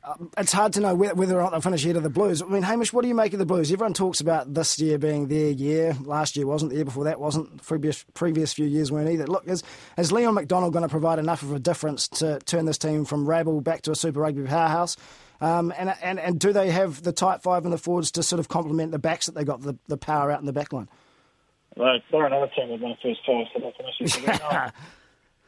Um, 0.10 0.32
it's 0.38 0.52
hard 0.52 0.74
to 0.74 0.80
know 0.80 0.96
whether, 0.96 1.40
or 1.40 1.44
not 1.44 1.52
they'll 1.52 1.62
finish 1.62 1.84
ahead 1.84 1.98
of 1.98 2.04
the 2.04 2.10
Blues. 2.10 2.42
I 2.42 2.46
mean, 2.46 2.64
Hamish, 2.64 2.92
what 2.92 3.04
do 3.04 3.08
you 3.08 3.14
make 3.14 3.34
of 3.34 3.40
the 3.40 3.46
Blues? 3.46 3.72
Everyone 3.72 3.94
talks 3.94 4.22
about 4.22 4.54
this 4.54 4.80
year 4.80 4.98
being 4.98 5.28
their 5.28 5.52
year. 5.52 5.96
Last 6.02 6.36
year 6.36 6.48
wasn't. 6.48 6.72
The 6.72 6.78
year 6.78 6.86
before 6.86 7.04
that 7.04 7.20
wasn't. 7.20 7.62
Previous 7.64 8.04
previous 8.14 8.54
few 8.54 8.66
years 8.66 8.92
weren't 8.92 9.10
either. 9.10 9.28
Look, 9.28 9.48
is, 9.48 9.64
is 9.98 10.12
Leon 10.12 10.34
MacDonald 10.34 10.74
going 10.74 10.84
to 10.84 10.90
provide 10.90 11.20
enough 11.20 11.44
of 11.44 11.54
a 11.54 11.60
difference 11.60 12.08
to 12.08 12.40
turn 12.40 12.66
this 12.66 12.78
team 12.78 13.06
from 13.06 13.28
rabble 13.28 13.62
back 13.62 13.84
to 13.84 13.92
a 13.92 13.96
Super 13.96 14.22
Rugby 14.22 14.44
powerhouse? 14.44 14.98
Um, 15.42 15.74
and, 15.78 15.94
and 16.02 16.20
and 16.20 16.40
do 16.40 16.54
they 16.54 16.72
have 16.72 17.04
the 17.04 17.12
tight 17.12 17.44
five 17.44 17.64
and 17.66 17.74
the 17.74 17.78
forwards 17.78 18.12
to 18.12 18.24
sort 18.24 18.40
of 18.40 18.48
complement 18.48 18.92
the 18.92 19.00
backs 19.00 19.28
that 19.28 19.36
they 19.36 19.44
got 19.44 19.62
the, 19.62 19.78
the 19.88 19.98
power 19.98 20.32
out 20.32 20.40
in 20.40 20.46
the 20.46 20.54
back 20.54 20.74
line? 20.74 20.90
Right, 21.78 22.02
they're 22.12 22.26
another 22.26 22.50
team 22.56 22.70
with 22.70 22.82
no 22.82 22.96
first 23.02 23.22
five, 23.26 23.46
so 23.54 23.60
that's 23.62 23.80
an 23.80 23.86
issue 24.08 24.08
for 24.08 24.38
them. 24.38 24.72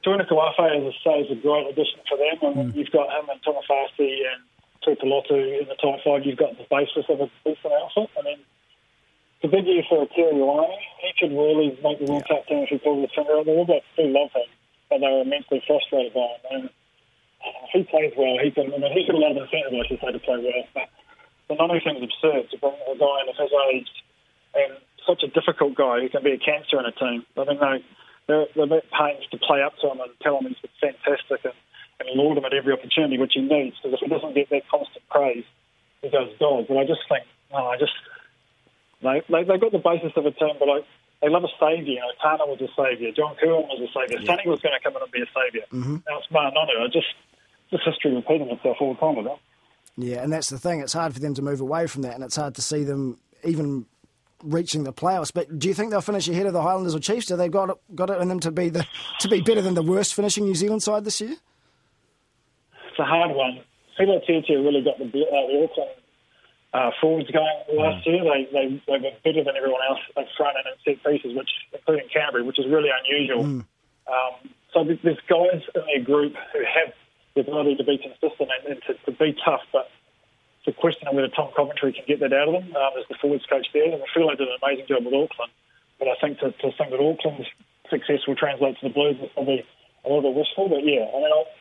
Tuina 0.05 0.21
as 0.21 0.27
I 0.29 0.91
say, 1.03 1.19
is 1.21 1.31
a 1.31 1.35
great 1.35 1.67
addition 1.67 1.99
for 2.09 2.17
them. 2.17 2.57
And 2.57 2.73
mm. 2.73 2.75
you've 2.75 2.91
got 2.91 3.09
him 3.09 3.29
and 3.29 3.41
Tu'ungafasi 3.43 4.17
and 4.33 4.41
Tuipulotu 4.85 5.61
in 5.61 5.67
the 5.67 5.75
tight 5.75 6.01
five. 6.03 6.25
You've 6.25 6.41
got 6.41 6.57
the 6.57 6.65
basis 6.69 7.05
of 7.09 7.21
a 7.21 7.29
decent 7.45 7.73
outfit. 7.73 8.09
I 8.17 8.21
mean, 8.23 8.41
a 9.43 9.47
big 9.47 9.65
year 9.65 9.83
for 9.89 10.03
Akira. 10.03 10.33
He 11.01 11.11
could 11.17 11.33
really 11.33 11.77
make 11.83 11.97
the 11.99 12.09
World 12.09 12.27
Cup 12.27 12.45
team 12.47 12.65
if 12.65 12.69
he 12.69 12.77
pulled 12.77 13.01
his 13.01 13.13
finger 13.13 13.37
on 13.37 13.45
the 13.45 13.65
but 13.65 13.81
do 13.97 14.09
love 14.09 14.33
him. 14.33 14.49
But 14.89 15.01
they 15.01 15.09
were 15.09 15.21
immensely 15.21 15.61
frustrated 15.65 16.13
by 16.13 16.25
him. 16.25 16.41
And 16.49 16.63
uh, 17.41 17.65
he 17.73 17.83
plays 17.83 18.13
well. 18.17 18.37
He 18.41 18.51
can, 18.51 18.73
I 18.73 18.77
mean, 18.77 18.93
he's 18.93 19.09
got 19.09 19.17
a 19.17 19.23
lot 19.23 19.33
of 19.33 19.41
incentive, 19.41 19.73
I 19.73 19.85
should 19.87 20.01
say, 20.01 20.11
to 20.13 20.21
play 20.21 20.37
well. 20.41 20.65
But 20.73 20.89
the 21.49 21.55
Nonu 21.57 21.81
thing's 21.81 22.05
absurd 22.05 22.49
to 22.53 22.57
bring 22.57 22.77
a 22.85 22.97
guy 22.97 23.15
in 23.21 23.29
of 23.29 23.37
his 23.37 23.53
age 23.73 23.91
and 24.53 24.71
such 25.05 25.23
a 25.25 25.29
difficult 25.33 25.73
guy 25.73 26.01
who 26.01 26.09
can 26.09 26.21
be 26.21 26.37
a 26.37 26.41
cancer 26.41 26.77
in 26.77 26.85
a 26.85 26.93
team. 26.93 27.25
I 27.37 27.45
think 27.45 27.59
they, 27.59 27.77
they're, 28.27 28.45
they're 28.53 28.69
a 28.69 28.73
bit 28.77 28.85
pains 28.93 29.25
to 29.31 29.37
play 29.41 29.61
up 29.61 29.73
to 29.81 29.89
him 29.89 30.01
and 30.01 30.11
tell 30.21 30.37
him 30.37 30.53
he's 30.53 30.61
fantastic 30.77 31.45
and, 31.45 31.57
and 32.07 32.17
laud 32.17 32.37
him 32.37 32.45
at 32.45 32.53
every 32.53 32.73
opportunity, 32.73 33.17
which 33.17 33.33
he 33.35 33.41
needs, 33.41 33.75
because 33.77 33.97
if 33.97 34.01
he 34.01 34.07
doesn't 34.07 34.33
get 34.33 34.49
that 34.49 34.63
constant 34.69 35.07
praise, 35.09 35.45
he 36.01 36.09
goes 36.09 36.29
dog. 36.39 36.65
But 36.67 36.77
I 36.77 36.85
just 36.85 37.01
think, 37.07 37.25
no, 37.51 37.67
I 37.67 37.77
just, 37.77 37.93
they, 39.01 39.21
they, 39.29 39.43
they've 39.43 39.61
got 39.61 39.71
the 39.71 39.83
basis 39.83 40.11
of 40.15 40.25
a 40.25 40.31
team, 40.31 40.55
but 40.59 40.69
I, 40.69 40.79
they 41.21 41.29
love 41.29 41.43
a 41.43 41.53
saviour. 41.59 41.95
You 41.95 42.01
know, 42.01 42.13
Tana 42.21 42.45
was 42.45 42.61
a 42.61 42.69
saviour. 42.73 43.11
John 43.11 43.35
Kirwan 43.37 43.69
was 43.69 43.81
a 43.81 43.91
saviour. 43.93 44.19
Yeah. 44.21 44.27
Sonny 44.27 44.49
was 44.49 44.61
going 44.61 44.73
to 44.73 44.81
come 44.83 44.95
in 44.95 45.03
and 45.03 45.11
be 45.11 45.21
a 45.21 45.29
saviour. 45.29 45.65
Mm-hmm. 45.71 46.05
Now 46.09 46.17
it's 46.17 46.27
Ma'a 46.33 46.49
I 46.49 46.87
just 46.91 47.13
this 47.71 47.81
history 47.85 48.13
repeating 48.13 48.49
itself 48.49 48.77
all 48.81 48.93
the 48.93 48.99
time 48.99 49.15
with 49.15 49.25
that. 49.25 49.39
Yeah, 49.97 50.23
and 50.23 50.31
that's 50.31 50.49
the 50.49 50.59
thing. 50.59 50.81
It's 50.81 50.93
hard 50.93 51.13
for 51.13 51.19
them 51.19 51.33
to 51.35 51.41
move 51.41 51.61
away 51.61 51.87
from 51.87 52.01
that, 52.03 52.15
and 52.15 52.23
it's 52.23 52.35
hard 52.35 52.55
to 52.55 52.61
see 52.61 52.83
them 52.83 53.17
even 53.43 53.85
reaching 54.43 54.83
the 54.83 54.93
playoffs. 54.93 55.31
But 55.33 55.59
do 55.59 55.67
you 55.67 55.73
think 55.73 55.91
they'll 55.91 56.01
finish 56.01 56.27
ahead 56.27 56.45
of 56.45 56.53
the 56.53 56.61
Highlanders 56.61 56.95
or 56.95 56.99
Chiefs? 56.99 57.27
Do 57.27 57.35
they 57.35 57.49
got 57.49 57.69
it, 57.69 57.77
got 57.95 58.09
it 58.09 58.19
in 58.21 58.27
them 58.27 58.39
to 58.41 58.51
be 58.51 58.69
the 58.69 58.85
to 59.19 59.27
be 59.29 59.41
better 59.41 59.61
than 59.61 59.73
the 59.73 59.83
worst 59.83 60.13
finishing 60.13 60.45
New 60.45 60.55
Zealand 60.55 60.83
side 60.83 61.05
this 61.05 61.21
year? 61.21 61.35
A 63.01 63.03
hard 63.03 63.33
one. 63.33 63.65
Fila 63.97 64.21
Tiatia 64.21 64.61
really 64.61 64.85
got 64.85 64.99
the, 64.99 65.05
uh, 65.05 65.47
the 65.49 65.65
Auckland 65.65 65.97
uh, 66.73 66.91
forwards 67.01 67.29
going 67.31 67.49
last 67.73 68.05
mm. 68.05 68.13
year. 68.13 68.23
They, 68.23 68.41
they 68.53 68.65
they 68.85 68.99
were 69.01 69.15
better 69.23 69.43
than 69.43 69.57
everyone 69.57 69.81
else 69.89 69.99
up 70.15 70.27
front 70.37 70.55
and 70.61 70.69
in 70.69 70.77
set 70.85 71.03
pieces, 71.03 71.35
which 71.35 71.49
including 71.73 72.07
Canterbury, 72.13 72.43
which 72.43 72.59
is 72.59 72.67
really 72.69 72.89
unusual. 72.93 73.43
Mm. 73.43 73.65
Um, 74.05 74.33
so 74.73 74.83
there's 74.85 75.19
guys 75.27 75.61
in 75.75 75.81
their 75.85 76.03
group 76.03 76.33
who 76.53 76.59
have 76.61 76.93
the 77.35 77.41
ability 77.41 77.75
to 77.75 77.83
be 77.83 77.97
consistent 77.97 78.49
and, 78.53 78.77
and 78.77 78.81
to, 78.87 78.93
to, 79.05 79.11
be 79.17 79.35
tough. 79.43 79.61
But 79.73 79.89
it's 80.59 80.75
a 80.75 80.79
question 80.79 81.07
of 81.07 81.15
whether 81.15 81.27
Tom 81.27 81.51
Coventry 81.55 81.93
can 81.93 82.03
get 82.07 82.19
that 82.19 82.33
out 82.33 82.47
of 82.47 82.53
them 82.53 82.75
um, 82.75 82.91
as 82.99 83.05
the 83.09 83.15
forwards 83.19 83.45
coach 83.49 83.67
there. 83.73 83.91
And 83.91 84.01
I 84.01 84.07
feel 84.13 84.27
like 84.27 84.37
did 84.37 84.47
an 84.47 84.57
amazing 84.61 84.87
job 84.87 85.03
with 85.05 85.13
Auckland. 85.13 85.51
But 85.99 86.07
I 86.07 86.15
think 86.21 86.39
to, 86.39 86.51
to 86.51 86.71
think 86.77 86.91
that 86.91 86.99
Auckland's 86.99 87.47
success 87.89 88.27
will 88.27 88.35
translate 88.35 88.79
to 88.79 88.87
the 88.87 88.93
Blues 88.93 89.19
is 89.21 89.29
probably 89.33 89.65
a 90.03 90.07
little 90.07 90.23
bit 90.23 90.35
wishful. 90.39 90.69
But 90.69 90.83
yeah, 90.87 91.03
I 91.03 91.17
mean, 91.19 91.31
I'll, 91.35 91.51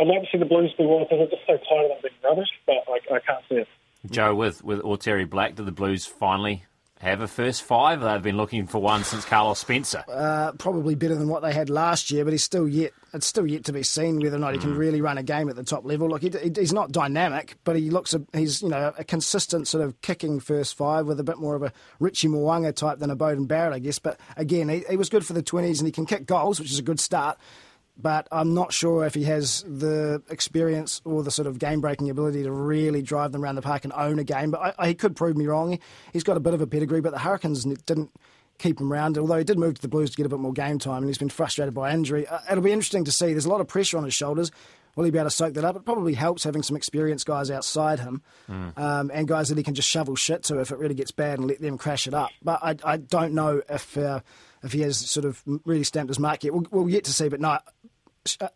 I'd 0.00 0.06
like 0.06 0.22
to 0.22 0.28
see 0.30 0.38
the 0.38 0.44
Blues 0.44 0.72
do 0.78 0.86
well 0.86 1.00
because 1.00 1.20
I'm 1.20 1.30
just 1.30 1.46
so 1.46 1.56
tired 1.68 1.90
of 1.90 2.02
them 2.02 2.10
being 2.10 2.14
rubbish, 2.24 2.48
but 2.66 2.76
I, 2.88 3.16
I 3.16 3.20
can't 3.20 3.44
see 3.48 3.56
it. 3.56 3.68
Joe, 4.10 4.34
with 4.34 4.62
with 4.62 4.80
Otere 4.82 5.28
Black, 5.28 5.56
did 5.56 5.66
the 5.66 5.72
Blues 5.72 6.06
finally 6.06 6.64
have 7.00 7.20
a 7.20 7.28
first 7.28 7.62
five? 7.62 8.00
They've 8.00 8.22
been 8.22 8.36
looking 8.36 8.66
for 8.66 8.80
one 8.80 9.02
since 9.02 9.24
Carlos 9.24 9.58
Spencer. 9.58 10.04
Uh, 10.08 10.52
probably 10.52 10.94
better 10.94 11.16
than 11.16 11.28
what 11.28 11.42
they 11.42 11.52
had 11.52 11.68
last 11.68 12.10
year, 12.10 12.24
but 12.24 12.32
he's 12.32 12.44
still 12.44 12.68
yet. 12.68 12.92
It's 13.12 13.26
still 13.26 13.46
yet 13.46 13.64
to 13.64 13.72
be 13.72 13.82
seen 13.82 14.20
whether 14.20 14.36
or 14.36 14.38
not 14.38 14.52
he 14.52 14.60
can 14.60 14.76
really 14.76 15.00
run 15.00 15.18
a 15.18 15.22
game 15.22 15.48
at 15.48 15.56
the 15.56 15.64
top 15.64 15.84
level. 15.84 16.08
Look, 16.08 16.22
he, 16.22 16.30
he's 16.54 16.72
not 16.72 16.92
dynamic, 16.92 17.56
but 17.64 17.74
he 17.74 17.90
looks. 17.90 18.14
A, 18.14 18.22
he's 18.32 18.62
you 18.62 18.68
know 18.68 18.92
a 18.96 19.02
consistent 19.02 19.66
sort 19.66 19.82
of 19.82 20.00
kicking 20.00 20.38
first 20.38 20.76
five 20.76 21.06
with 21.06 21.18
a 21.18 21.24
bit 21.24 21.38
more 21.38 21.56
of 21.56 21.62
a 21.64 21.72
Richie 21.98 22.28
Mo'unga 22.28 22.72
type 22.72 22.98
than 22.98 23.10
a 23.10 23.16
Beauden 23.16 23.48
Barrett, 23.48 23.74
I 23.74 23.78
guess. 23.80 23.98
But 23.98 24.20
again, 24.36 24.68
he, 24.68 24.84
he 24.88 24.96
was 24.96 25.08
good 25.08 25.26
for 25.26 25.32
the 25.32 25.42
twenties 25.42 25.80
and 25.80 25.88
he 25.88 25.92
can 25.92 26.06
kick 26.06 26.24
goals, 26.26 26.60
which 26.60 26.70
is 26.70 26.78
a 26.78 26.82
good 26.82 27.00
start 27.00 27.38
but 27.98 28.28
I'm 28.30 28.54
not 28.54 28.72
sure 28.72 29.04
if 29.04 29.14
he 29.14 29.24
has 29.24 29.62
the 29.62 30.22
experience 30.30 31.02
or 31.04 31.22
the 31.22 31.32
sort 31.32 31.48
of 31.48 31.58
game 31.58 31.80
breaking 31.80 32.08
ability 32.10 32.44
to 32.44 32.52
really 32.52 33.02
drive 33.02 33.32
them 33.32 33.42
around 33.42 33.56
the 33.56 33.62
park 33.62 33.84
and 33.84 33.92
own 33.92 34.18
a 34.18 34.24
game. 34.24 34.52
But 34.52 34.60
I, 34.60 34.74
I, 34.78 34.88
he 34.88 34.94
could 34.94 35.16
prove 35.16 35.36
me 35.36 35.46
wrong. 35.46 35.78
He's 36.12 36.22
got 36.22 36.36
a 36.36 36.40
bit 36.40 36.54
of 36.54 36.60
a 36.60 36.66
pedigree, 36.66 37.00
but 37.00 37.12
the 37.12 37.18
Hurricanes 37.18 37.64
didn't 37.64 38.12
keep 38.58 38.80
him 38.80 38.92
around, 38.92 39.18
although 39.18 39.38
he 39.38 39.44
did 39.44 39.58
move 39.58 39.74
to 39.74 39.82
the 39.82 39.88
Blues 39.88 40.10
to 40.10 40.16
get 40.16 40.26
a 40.26 40.28
bit 40.28 40.38
more 40.38 40.52
game 40.52 40.78
time 40.78 40.98
and 40.98 41.06
he's 41.06 41.18
been 41.18 41.28
frustrated 41.28 41.74
by 41.74 41.92
injury. 41.92 42.26
Uh, 42.26 42.38
it'll 42.50 42.62
be 42.62 42.72
interesting 42.72 43.04
to 43.04 43.12
see. 43.12 43.32
There's 43.32 43.46
a 43.46 43.50
lot 43.50 43.60
of 43.60 43.68
pressure 43.68 43.98
on 43.98 44.04
his 44.04 44.14
shoulders. 44.14 44.50
Will 44.96 45.04
he 45.04 45.12
be 45.12 45.18
able 45.18 45.30
to 45.30 45.36
soak 45.36 45.54
that 45.54 45.64
up? 45.64 45.76
It 45.76 45.84
probably 45.84 46.14
helps 46.14 46.42
having 46.42 46.64
some 46.64 46.76
experienced 46.76 47.24
guys 47.24 47.52
outside 47.52 48.00
him 48.00 48.20
mm. 48.48 48.76
um, 48.76 49.12
and 49.14 49.28
guys 49.28 49.48
that 49.48 49.56
he 49.56 49.62
can 49.62 49.74
just 49.74 49.88
shovel 49.88 50.16
shit 50.16 50.42
to 50.44 50.58
if 50.58 50.72
it 50.72 50.78
really 50.78 50.94
gets 50.94 51.12
bad 51.12 51.38
and 51.38 51.46
let 51.46 51.60
them 51.60 51.78
crash 51.78 52.08
it 52.08 52.14
up. 52.14 52.30
But 52.42 52.58
I, 52.62 52.76
I 52.84 52.96
don't 52.96 53.32
know 53.32 53.62
if. 53.68 53.96
Uh, 53.96 54.20
if 54.62 54.72
he 54.72 54.80
has 54.80 54.98
sort 54.98 55.24
of 55.24 55.42
really 55.64 55.84
stamped 55.84 56.10
his 56.10 56.18
mark 56.18 56.42
yet, 56.44 56.52
we'll, 56.52 56.66
we'll 56.70 56.88
yet 56.88 57.04
to 57.04 57.12
see. 57.12 57.28
But 57.28 57.40
no, 57.40 57.58
uh, 58.40 58.48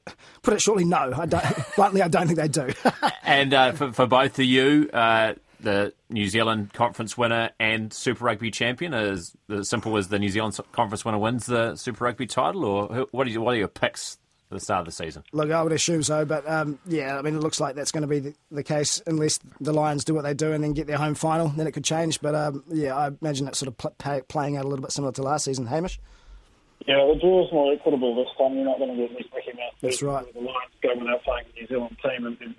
put 0.43 0.55
it 0.55 0.61
shortly, 0.61 0.85
no. 0.85 1.12
I 1.17 1.26
don't, 1.26 1.45
bluntly, 1.76 2.02
I 2.02 2.09
don't 2.09 2.26
think 2.26 2.38
they 2.38 2.49
do. 2.49 2.73
and 3.23 3.55
uh, 3.55 3.73
for, 3.73 3.93
for, 3.93 4.07
both 4.07 4.38
of 4.38 4.45
you, 4.45 4.91
uh, 4.93 5.35
the 5.61 5.93
New 6.11 6.29
Zealand 6.29 6.73
Conference 6.73 7.17
winner 7.17 7.50
and 7.59 7.93
Super 7.93 8.25
Rugby 8.25 8.50
champion, 8.50 8.95
is 8.95 9.35
as 9.49 9.69
simple 9.69 9.97
as 9.97 10.09
the 10.09 10.19
New 10.19 10.29
Zealand 10.29 10.59
Conference 10.73 11.05
winner 11.05 11.19
wins 11.19 11.47
the 11.47 11.76
Super 11.76 12.05
Rugby 12.05 12.26
title, 12.26 12.64
or 12.64 13.07
what 13.11 13.26
are, 13.26 13.31
you, 13.31 13.41
what 13.41 13.55
are 13.55 13.59
your 13.59 13.69
picks 13.69 14.19
for 14.49 14.55
the 14.55 14.61
start 14.61 14.81
of 14.81 14.87
the 14.87 14.93
season? 14.93 15.23
Look, 15.33 15.50
I 15.50 15.62
would 15.62 15.73
assume 15.73 16.02
so, 16.02 16.25
but 16.25 16.49
um, 16.49 16.79
yeah, 16.87 17.19
I 17.19 17.23
mean, 17.23 17.37
it 17.37 17.41
looks 17.41 17.61
like 17.61 17.75
that's 17.75 17.93
going 17.93 18.02
to 18.02 18.09
be 18.09 18.19
the, 18.19 18.35
the, 18.50 18.62
case 18.62 19.02
unless 19.07 19.38
the 19.61 19.73
Lions 19.73 20.05
do 20.05 20.14
what 20.14 20.23
they 20.23 20.35
do 20.35 20.52
and 20.52 20.62
then 20.62 20.73
get 20.73 20.87
their 20.87 20.99
home 20.99 21.14
final. 21.14 21.49
Then 21.49 21.67
it 21.67 21.73
could 21.73 21.85
change, 21.85 22.21
but 22.21 22.35
um, 22.35 22.64
yeah, 22.69 22.95
I 22.95 23.11
imagine 23.21 23.49
it's 23.49 23.59
sort 23.59 23.69
of 23.69 23.79
pl- 23.79 24.21
playing 24.29 24.57
out 24.57 24.64
a 24.64 24.69
little 24.69 24.83
bit 24.83 24.93
similar 24.93 25.12
to 25.12 25.23
last 25.23 25.45
season. 25.45 25.67
Hamish. 25.67 25.99
Yeah, 26.86 27.06
the 27.06 27.18
draw's 27.20 27.52
more 27.52 27.72
equitable 27.72 28.14
this 28.16 28.32
time. 28.38 28.54
You're 28.54 28.64
not 28.64 28.78
going 28.78 28.90
to 28.90 28.96
get 28.96 29.14
this 29.16 29.26
Mickey 29.34 29.56
Mouse. 29.56 29.74
That's 29.80 30.02
right. 30.02 30.26
The 30.34 30.40
Lions 30.40 30.74
go 30.82 30.90
without 30.98 31.22
playing 31.22 31.46
the 31.54 31.60
New 31.60 31.66
Zealand 31.68 31.96
team 32.02 32.26
and 32.26 32.36
then 32.38 32.54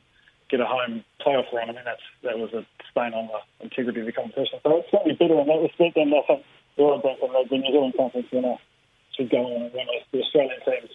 get 0.49 0.61
a 0.61 0.65
home 0.65 1.03
playoff 1.19 1.51
run. 1.51 1.69
I 1.69 1.73
mean, 1.73 1.83
that's 1.83 2.05
that 2.23 2.39
was 2.39 2.53
a 2.53 2.65
stain 2.91 3.13
on 3.13 3.27
the 3.27 3.41
integrity 3.65 3.99
of 3.99 4.05
the 4.05 4.13
competition. 4.13 4.59
So 4.63 4.77
it's 4.79 4.89
slightly 4.89 5.13
better 5.13 5.39
in 5.39 5.47
that 5.47 5.59
respect. 5.59 5.97
And 5.97 6.13
I 6.13 6.21
think 6.23 6.45
the 6.77 6.83
other 6.85 7.01
thing 7.01 7.17
from 7.19 7.31
the 7.33 7.57
New 7.57 7.71
Zealand 7.71 7.93
conference, 7.97 8.27
you 8.31 8.41
know, 8.41 8.57
should 9.17 9.29
go 9.29 9.43
on 9.43 9.67
and 9.67 9.73
win 9.73 9.87
the 10.11 10.19
Australian 10.21 10.61
teams. 10.63 10.93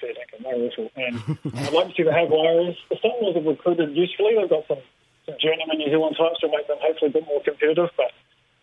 Fair 0.00 0.14
dinkum, 0.14 0.42
they're 0.44 0.62
awful. 0.62 0.90
And 0.94 1.14
I'd 1.66 1.72
like 1.72 1.88
to 1.88 1.94
see 1.96 2.04
the 2.04 2.14
Jaguares. 2.14 2.76
The 2.90 2.96
Sunwolves 3.02 3.34
have 3.34 3.46
recruited 3.46 3.96
usefully. 3.96 4.36
They've 4.38 4.48
got 4.48 4.68
some, 4.68 4.78
some 5.26 5.34
journeyman 5.40 5.78
New 5.78 5.90
Zealand 5.90 6.14
types 6.14 6.38
to 6.40 6.48
make 6.48 6.68
them 6.68 6.78
hopefully 6.78 7.10
a 7.10 7.14
bit 7.14 7.26
more 7.26 7.42
competitive. 7.42 7.90
But 7.96 8.12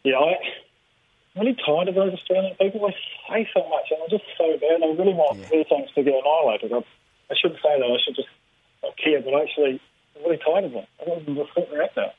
yeah, 0.04 0.16
I 0.16 0.40
really 1.36 1.56
tired 1.66 1.88
of 1.88 1.96
those 1.96 2.14
Australian 2.14 2.56
people. 2.56 2.88
They 2.88 2.96
say 3.30 3.50
so 3.54 3.68
much 3.70 3.92
and 3.92 4.00
they're 4.02 4.20
just 4.20 4.30
so 4.38 4.58
bad. 4.58 4.84
I 4.84 4.94
really 4.96 5.14
want 5.14 5.40
yeah. 5.40 5.48
these 5.52 5.68
things 5.68 5.90
to 5.96 6.04
get 6.04 6.14
annihilated. 6.14 6.72
I, 6.74 6.80
I 7.32 7.36
shouldn't 7.36 7.62
say 7.62 7.80
that. 7.80 7.86
I 7.86 7.98
should 8.04 8.16
just 8.16 8.30
not 8.84 8.98
care, 8.98 9.22
but 9.22 9.34
actually, 9.34 9.82
I'm 10.16 10.24
really 10.24 10.38
tired 10.38 10.66
of 10.66 10.72
them. 10.72 10.86
I 11.02 11.06
to 11.06 11.46
sort 11.54 11.70
their 11.70 11.84
act 11.84 11.98
out. 11.98 12.14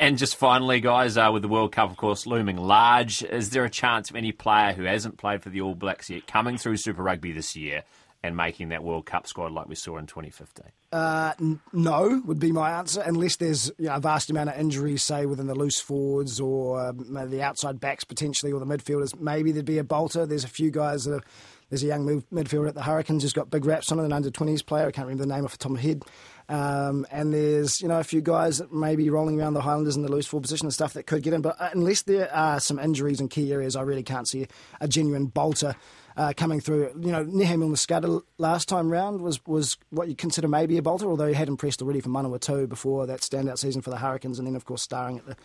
and 0.00 0.18
just 0.18 0.36
finally, 0.36 0.80
guys, 0.80 1.16
uh, 1.16 1.30
with 1.32 1.42
the 1.42 1.48
World 1.48 1.72
Cup, 1.72 1.90
of 1.90 1.96
course, 1.96 2.26
looming 2.26 2.56
large, 2.56 3.22
is 3.22 3.50
there 3.50 3.64
a 3.64 3.70
chance 3.70 4.10
of 4.10 4.16
any 4.16 4.32
player 4.32 4.72
who 4.72 4.84
hasn't 4.84 5.16
played 5.16 5.42
for 5.42 5.50
the 5.50 5.60
All 5.60 5.74
Blacks 5.74 6.10
yet 6.10 6.26
coming 6.26 6.56
through 6.56 6.76
Super 6.76 7.02
Rugby 7.02 7.32
this 7.32 7.54
year 7.54 7.84
and 8.22 8.36
making 8.36 8.68
that 8.68 8.84
World 8.84 9.06
Cup 9.06 9.26
squad 9.26 9.52
like 9.52 9.68
we 9.68 9.74
saw 9.74 9.96
in 9.96 10.06
2015? 10.06 10.66
Uh, 10.92 11.32
n- 11.40 11.60
no, 11.72 12.20
would 12.24 12.38
be 12.38 12.52
my 12.52 12.72
answer, 12.72 13.00
unless 13.00 13.36
there's 13.36 13.70
you 13.78 13.86
know, 13.86 13.94
a 13.94 14.00
vast 14.00 14.28
amount 14.30 14.50
of 14.50 14.58
injuries, 14.58 15.02
say 15.02 15.24
within 15.26 15.46
the 15.46 15.54
loose 15.54 15.80
forwards 15.80 16.40
or 16.40 16.88
um, 16.88 17.30
the 17.30 17.42
outside 17.42 17.80
backs 17.80 18.04
potentially, 18.04 18.52
or 18.52 18.60
the 18.60 18.66
midfielders. 18.66 19.18
Maybe 19.18 19.52
there'd 19.52 19.64
be 19.64 19.78
a 19.78 19.84
bolter. 19.84 20.26
There's 20.26 20.44
a 20.44 20.48
few 20.48 20.70
guys 20.70 21.04
that 21.04 21.14
are, 21.14 21.22
There's 21.70 21.82
a 21.82 21.86
young 21.86 22.22
midfielder 22.32 22.68
at 22.68 22.74
the 22.74 22.82
Hurricanes 22.82 23.22
who's 23.22 23.32
got 23.32 23.50
big 23.50 23.64
raps 23.64 23.90
on 23.92 24.00
it, 24.00 24.04
an 24.04 24.12
under 24.12 24.30
20s 24.30 24.66
player. 24.66 24.88
I 24.88 24.90
can't 24.90 25.06
remember 25.06 25.24
the 25.24 25.34
name 25.34 25.44
off 25.44 25.52
the 25.52 25.58
top 25.58 25.70
of 25.70 25.76
my 25.76 25.82
head. 25.82 26.02
Um, 26.48 27.06
and 27.12 27.32
there's 27.32 27.80
you 27.80 27.86
know 27.86 28.00
a 28.00 28.04
few 28.04 28.20
guys 28.20 28.58
that 28.58 28.72
may 28.72 28.96
be 28.96 29.08
rolling 29.08 29.40
around 29.40 29.54
the 29.54 29.60
Highlanders 29.60 29.94
in 29.94 30.02
the 30.02 30.10
loose 30.10 30.26
forward 30.26 30.42
position 30.42 30.66
and 30.66 30.74
stuff 30.74 30.94
that 30.94 31.06
could 31.06 31.22
get 31.22 31.32
in. 31.32 31.42
But 31.42 31.54
uh, 31.60 31.70
unless 31.72 32.02
there 32.02 32.28
are 32.34 32.58
some 32.58 32.80
injuries 32.80 33.20
in 33.20 33.28
key 33.28 33.52
areas, 33.52 33.76
I 33.76 33.82
really 33.82 34.02
can't 34.02 34.26
see 34.26 34.48
a 34.80 34.88
genuine 34.88 35.26
bolter 35.26 35.76
uh, 36.16 36.32
coming 36.36 36.60
through. 36.60 36.92
You 37.00 37.12
know, 37.12 37.24
Nehe 37.24 37.58
Milner-Skudder 37.58 38.22
last 38.38 38.68
time 38.68 38.90
round 38.90 39.20
was, 39.20 39.44
was 39.46 39.78
what 39.90 40.08
you 40.08 40.14
consider 40.14 40.48
maybe 40.48 40.76
a 40.78 40.82
bolter, 40.82 41.08
although 41.08 41.28
he 41.28 41.34
had 41.34 41.48
impressed 41.48 41.82
already 41.82 42.00
for 42.00 42.08
Manawatu 42.08 42.68
before 42.68 43.06
that 43.06 43.20
standout 43.20 43.58
season 43.58 43.82
for 43.82 43.90
the 43.90 43.98
Hurricanes, 43.98 44.38
and 44.38 44.46
then 44.46 44.56
of 44.56 44.64
course 44.64 44.82
starring 44.82 45.18
at 45.18 45.26
the 45.26 45.36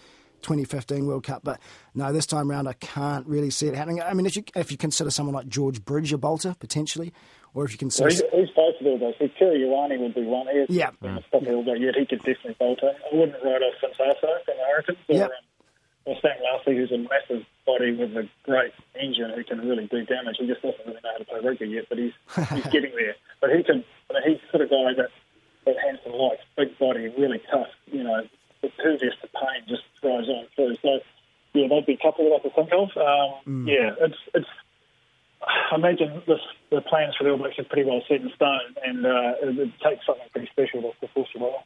2015 0.42 1.06
World 1.06 1.24
Cup. 1.24 1.44
But 1.44 1.60
no, 1.94 2.12
this 2.14 2.26
time 2.26 2.50
round 2.50 2.68
I 2.68 2.74
can't 2.74 3.26
really 3.28 3.50
see 3.50 3.68
it 3.68 3.76
happening. 3.76 4.02
I 4.02 4.14
mean, 4.14 4.26
if 4.26 4.36
you 4.36 4.44
if 4.56 4.72
you 4.72 4.78
consider 4.78 5.10
someone 5.10 5.36
like 5.36 5.48
George 5.48 5.84
Bridge 5.84 6.14
a 6.14 6.18
bolter 6.18 6.56
potentially, 6.60 7.14
or 7.54 7.66
if 7.66 7.72
you 7.72 7.78
consider 7.78 8.10
well, 8.10 8.12
he's, 8.12 8.48
he's 8.48 8.56
both 8.56 8.76
of 8.80 9.00
those. 9.00 9.14
So 9.20 9.28
Terry 9.40 9.62
Ioane 9.62 10.00
would 10.00 10.14
be 10.14 10.24
one. 10.24 10.48
He 10.48 10.66
yeah, 10.78 10.92
been 11.02 11.18
a 11.18 11.24
but 11.32 11.80
yet 11.80 11.96
he 11.96 12.06
could 12.06 12.20
definitely 12.20 12.56
bolter. 12.60 12.92
I 13.12 13.16
wouldn't 13.16 13.44
write 13.44 13.62
off 13.62 13.74
Vince 13.82 13.98
Aso 14.00 14.22
from 14.22 14.56
the 14.58 14.64
Hurricanes. 14.70 14.98
Or, 15.10 15.24
um, 15.24 15.30
or 16.06 16.16
Sam 16.22 16.38
Lousi, 16.42 16.78
who's 16.78 16.92
a 16.92 16.98
massive 16.98 17.46
body 17.66 17.92
with 17.92 18.16
a 18.16 18.30
great 18.44 18.74
engine 19.00 19.32
who 19.36 19.44
can 19.44 19.68
really 19.68 19.88
do 19.88 20.06
damage. 20.06 20.38
He 20.40 20.48
just 20.48 20.62
doesn't 20.62 20.86
really 20.86 21.00
know 21.04 21.12
how 21.12 21.18
to 21.18 21.26
play 21.26 21.40
rugby 21.44 21.68
yet, 21.68 21.86
but 21.90 21.98
he's 21.98 22.14
he's 22.54 22.68
getting 22.68 22.94
there. 22.96 23.16
But 23.42 23.52
he 23.56 23.64
can. 23.64 23.84
I 24.10 24.14
mean, 24.14 24.24
he's 24.26 24.42
the 24.52 24.58
sort 24.58 24.64
of 24.64 24.70
guy 24.70 25.02
that 25.02 25.10
that 25.66 25.76
Hansen 25.84 26.14
likes. 26.14 26.44
Big 26.56 26.78
body, 26.78 27.14
really 27.18 27.42
tough. 27.52 27.68
You 27.92 28.04
know, 28.04 28.22
impervious 28.62 29.16
to 29.22 29.28
pain, 29.28 29.64
just 29.68 29.84
throws 30.00 30.30
on 30.30 30.46
through. 30.56 30.76
So 30.82 31.00
yeah, 31.54 31.68
they'd 31.70 31.86
be 31.86 31.94
a 31.94 31.98
couple 31.98 32.26
that 32.26 32.36
I 32.36 32.40
could 32.40 32.56
think 32.56 32.72
of. 32.74 32.90
Um, 32.98 33.66
mm. 33.66 33.68
Yeah, 33.68 33.96
it's 34.00 34.18
it's. 34.34 34.48
I 35.42 35.76
imagine 35.76 36.24
this, 36.28 36.40
the 36.72 36.82
plans 36.82 37.16
for 37.18 37.24
the 37.24 37.32
All 37.32 37.38
Blacks 37.38 37.60
are 37.60 37.66
pretty 37.66 37.88
well 37.88 38.02
set 38.08 38.22
in 38.22 38.32
stone, 38.36 38.74
and 38.84 39.06
uh, 39.06 39.34
it, 39.44 39.60
it 39.60 39.72
takes 39.84 40.06
something 40.06 40.26
pretty 40.32 40.50
special 40.52 40.82
to, 40.82 41.08
force 41.10 41.30
them 41.34 41.44
on. 41.44 41.62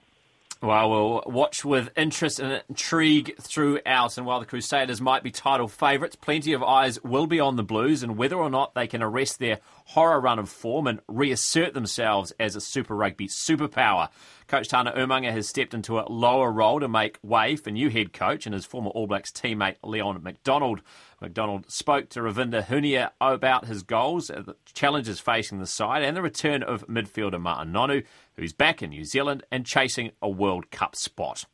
Well, 0.69 0.91
we'll 0.91 1.23
watch 1.25 1.65
with 1.65 1.89
interest 1.97 2.39
and 2.39 2.61
intrigue 2.69 3.35
throughout. 3.41 4.19
And 4.19 4.27
while 4.27 4.39
the 4.39 4.45
Crusaders 4.45 5.01
might 5.01 5.23
be 5.23 5.31
title 5.31 5.67
favourites, 5.67 6.15
plenty 6.15 6.53
of 6.53 6.61
eyes 6.61 7.03
will 7.03 7.25
be 7.25 7.39
on 7.39 7.55
the 7.55 7.63
Blues 7.63 8.03
and 8.03 8.17
whether 8.17 8.35
or 8.35 8.51
not 8.51 8.75
they 8.75 8.85
can 8.85 9.01
arrest 9.01 9.39
their 9.39 9.61
horror 9.85 10.21
run 10.21 10.37
of 10.37 10.47
form 10.47 10.85
and 10.85 10.99
reassert 11.07 11.73
themselves 11.73 12.33
as 12.39 12.55
a 12.55 12.61
Super 12.61 12.95
Rugby 12.95 13.27
superpower. 13.27 14.09
Coach 14.49 14.67
Tana 14.67 14.91
Umaga 14.93 15.31
has 15.31 15.47
stepped 15.47 15.75
into 15.75 15.99
a 15.99 16.09
lower 16.09 16.51
role 16.51 16.79
to 16.79 16.87
make 16.87 17.19
way 17.21 17.55
for 17.55 17.69
new 17.69 17.91
head 17.91 18.13
coach 18.13 18.47
and 18.47 18.55
his 18.55 18.65
former 18.65 18.89
All 18.89 19.05
Blacks 19.05 19.31
teammate 19.31 19.75
Leon 19.83 20.23
McDonald. 20.23 20.81
McDonald 21.21 21.69
spoke 21.71 22.09
to 22.09 22.21
Ravindra 22.21 22.65
Hunia 22.65 23.11
about 23.21 23.65
his 23.65 23.83
goals, 23.83 24.29
the 24.29 24.55
challenges 24.73 25.19
facing 25.19 25.59
the 25.59 25.67
side, 25.67 26.01
and 26.01 26.17
the 26.17 26.23
return 26.23 26.63
of 26.63 26.87
midfielder 26.87 27.39
Ma'a 27.39 27.63
Nonu, 27.63 28.03
who's 28.37 28.51
back 28.51 28.81
in 28.81 28.89
New 28.89 29.05
Zealand 29.05 29.43
and 29.51 29.67
chasing 29.67 30.13
a 30.19 30.27
World 30.27 30.71
Cup 30.71 30.95
spot. 30.95 31.45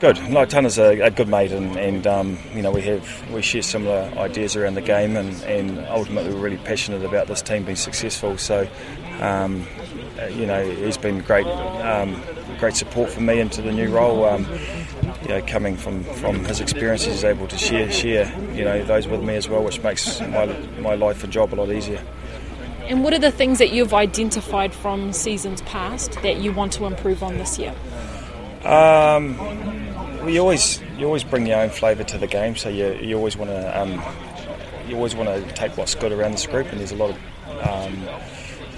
Good. 0.00 0.18
No, 0.30 0.46
Tana's 0.46 0.78
a, 0.78 1.00
a 1.00 1.10
good 1.10 1.28
mate, 1.28 1.52
and, 1.52 1.76
and 1.76 2.06
um, 2.06 2.38
you 2.54 2.62
know 2.62 2.72
we 2.72 2.80
have 2.82 3.30
we 3.30 3.42
share 3.42 3.62
similar 3.62 4.10
ideas 4.16 4.56
around 4.56 4.74
the 4.74 4.80
game, 4.80 5.16
and, 5.16 5.40
and 5.42 5.78
ultimately 5.86 6.32
we're 6.32 6.40
really 6.40 6.56
passionate 6.56 7.04
about 7.04 7.28
this 7.28 7.42
team 7.42 7.64
being 7.64 7.76
successful. 7.76 8.38
So, 8.38 8.66
um, 9.20 9.66
you 10.30 10.46
know, 10.46 10.64
he's 10.64 10.96
been 10.96 11.20
great, 11.20 11.46
um, 11.46 12.20
great 12.58 12.74
support 12.76 13.10
for 13.10 13.20
me 13.20 13.40
into 13.40 13.62
the 13.62 13.72
new 13.72 13.90
role. 13.90 14.24
Um, 14.24 14.46
you 15.22 15.28
know, 15.28 15.42
coming 15.42 15.76
from, 15.76 16.02
from 16.04 16.44
his 16.44 16.60
experiences, 16.60 17.14
he's 17.14 17.24
able 17.24 17.46
to 17.46 17.56
share 17.56 17.90
share 17.90 18.26
you 18.52 18.64
know 18.64 18.84
those 18.84 19.06
with 19.06 19.22
me 19.22 19.36
as 19.36 19.48
well, 19.48 19.62
which 19.62 19.82
makes 19.82 20.20
my 20.20 20.46
my 20.80 20.94
life 20.94 21.22
and 21.22 21.32
job 21.32 21.54
a 21.54 21.56
lot 21.56 21.70
easier. 21.70 22.02
And 22.88 23.04
what 23.04 23.14
are 23.14 23.18
the 23.18 23.30
things 23.30 23.58
that 23.58 23.72
you've 23.72 23.94
identified 23.94 24.74
from 24.74 25.12
seasons 25.12 25.62
past 25.62 26.20
that 26.22 26.38
you 26.38 26.52
want 26.52 26.72
to 26.74 26.84
improve 26.84 27.22
on 27.22 27.38
this 27.38 27.58
year? 27.58 27.74
Um, 28.64 29.38
well, 30.18 30.28
you 30.28 30.40
always 30.40 30.80
you 30.98 31.06
always 31.06 31.24
bring 31.24 31.46
your 31.46 31.58
own 31.58 31.70
flavour 31.70 32.04
to 32.04 32.18
the 32.18 32.26
game, 32.26 32.56
so 32.56 32.68
you, 32.68 32.92
you 32.94 33.16
always 33.16 33.36
want 33.36 33.50
to 33.50 33.80
um, 33.80 34.02
you 34.88 34.96
always 34.96 35.14
want 35.14 35.28
to 35.28 35.54
take 35.54 35.76
what's 35.76 35.94
good 35.94 36.12
around 36.12 36.32
this 36.32 36.46
group, 36.46 36.66
and 36.70 36.80
there's 36.80 36.92
a 36.92 36.96
lot 36.96 37.10
of 37.10 37.16
um, 37.66 38.06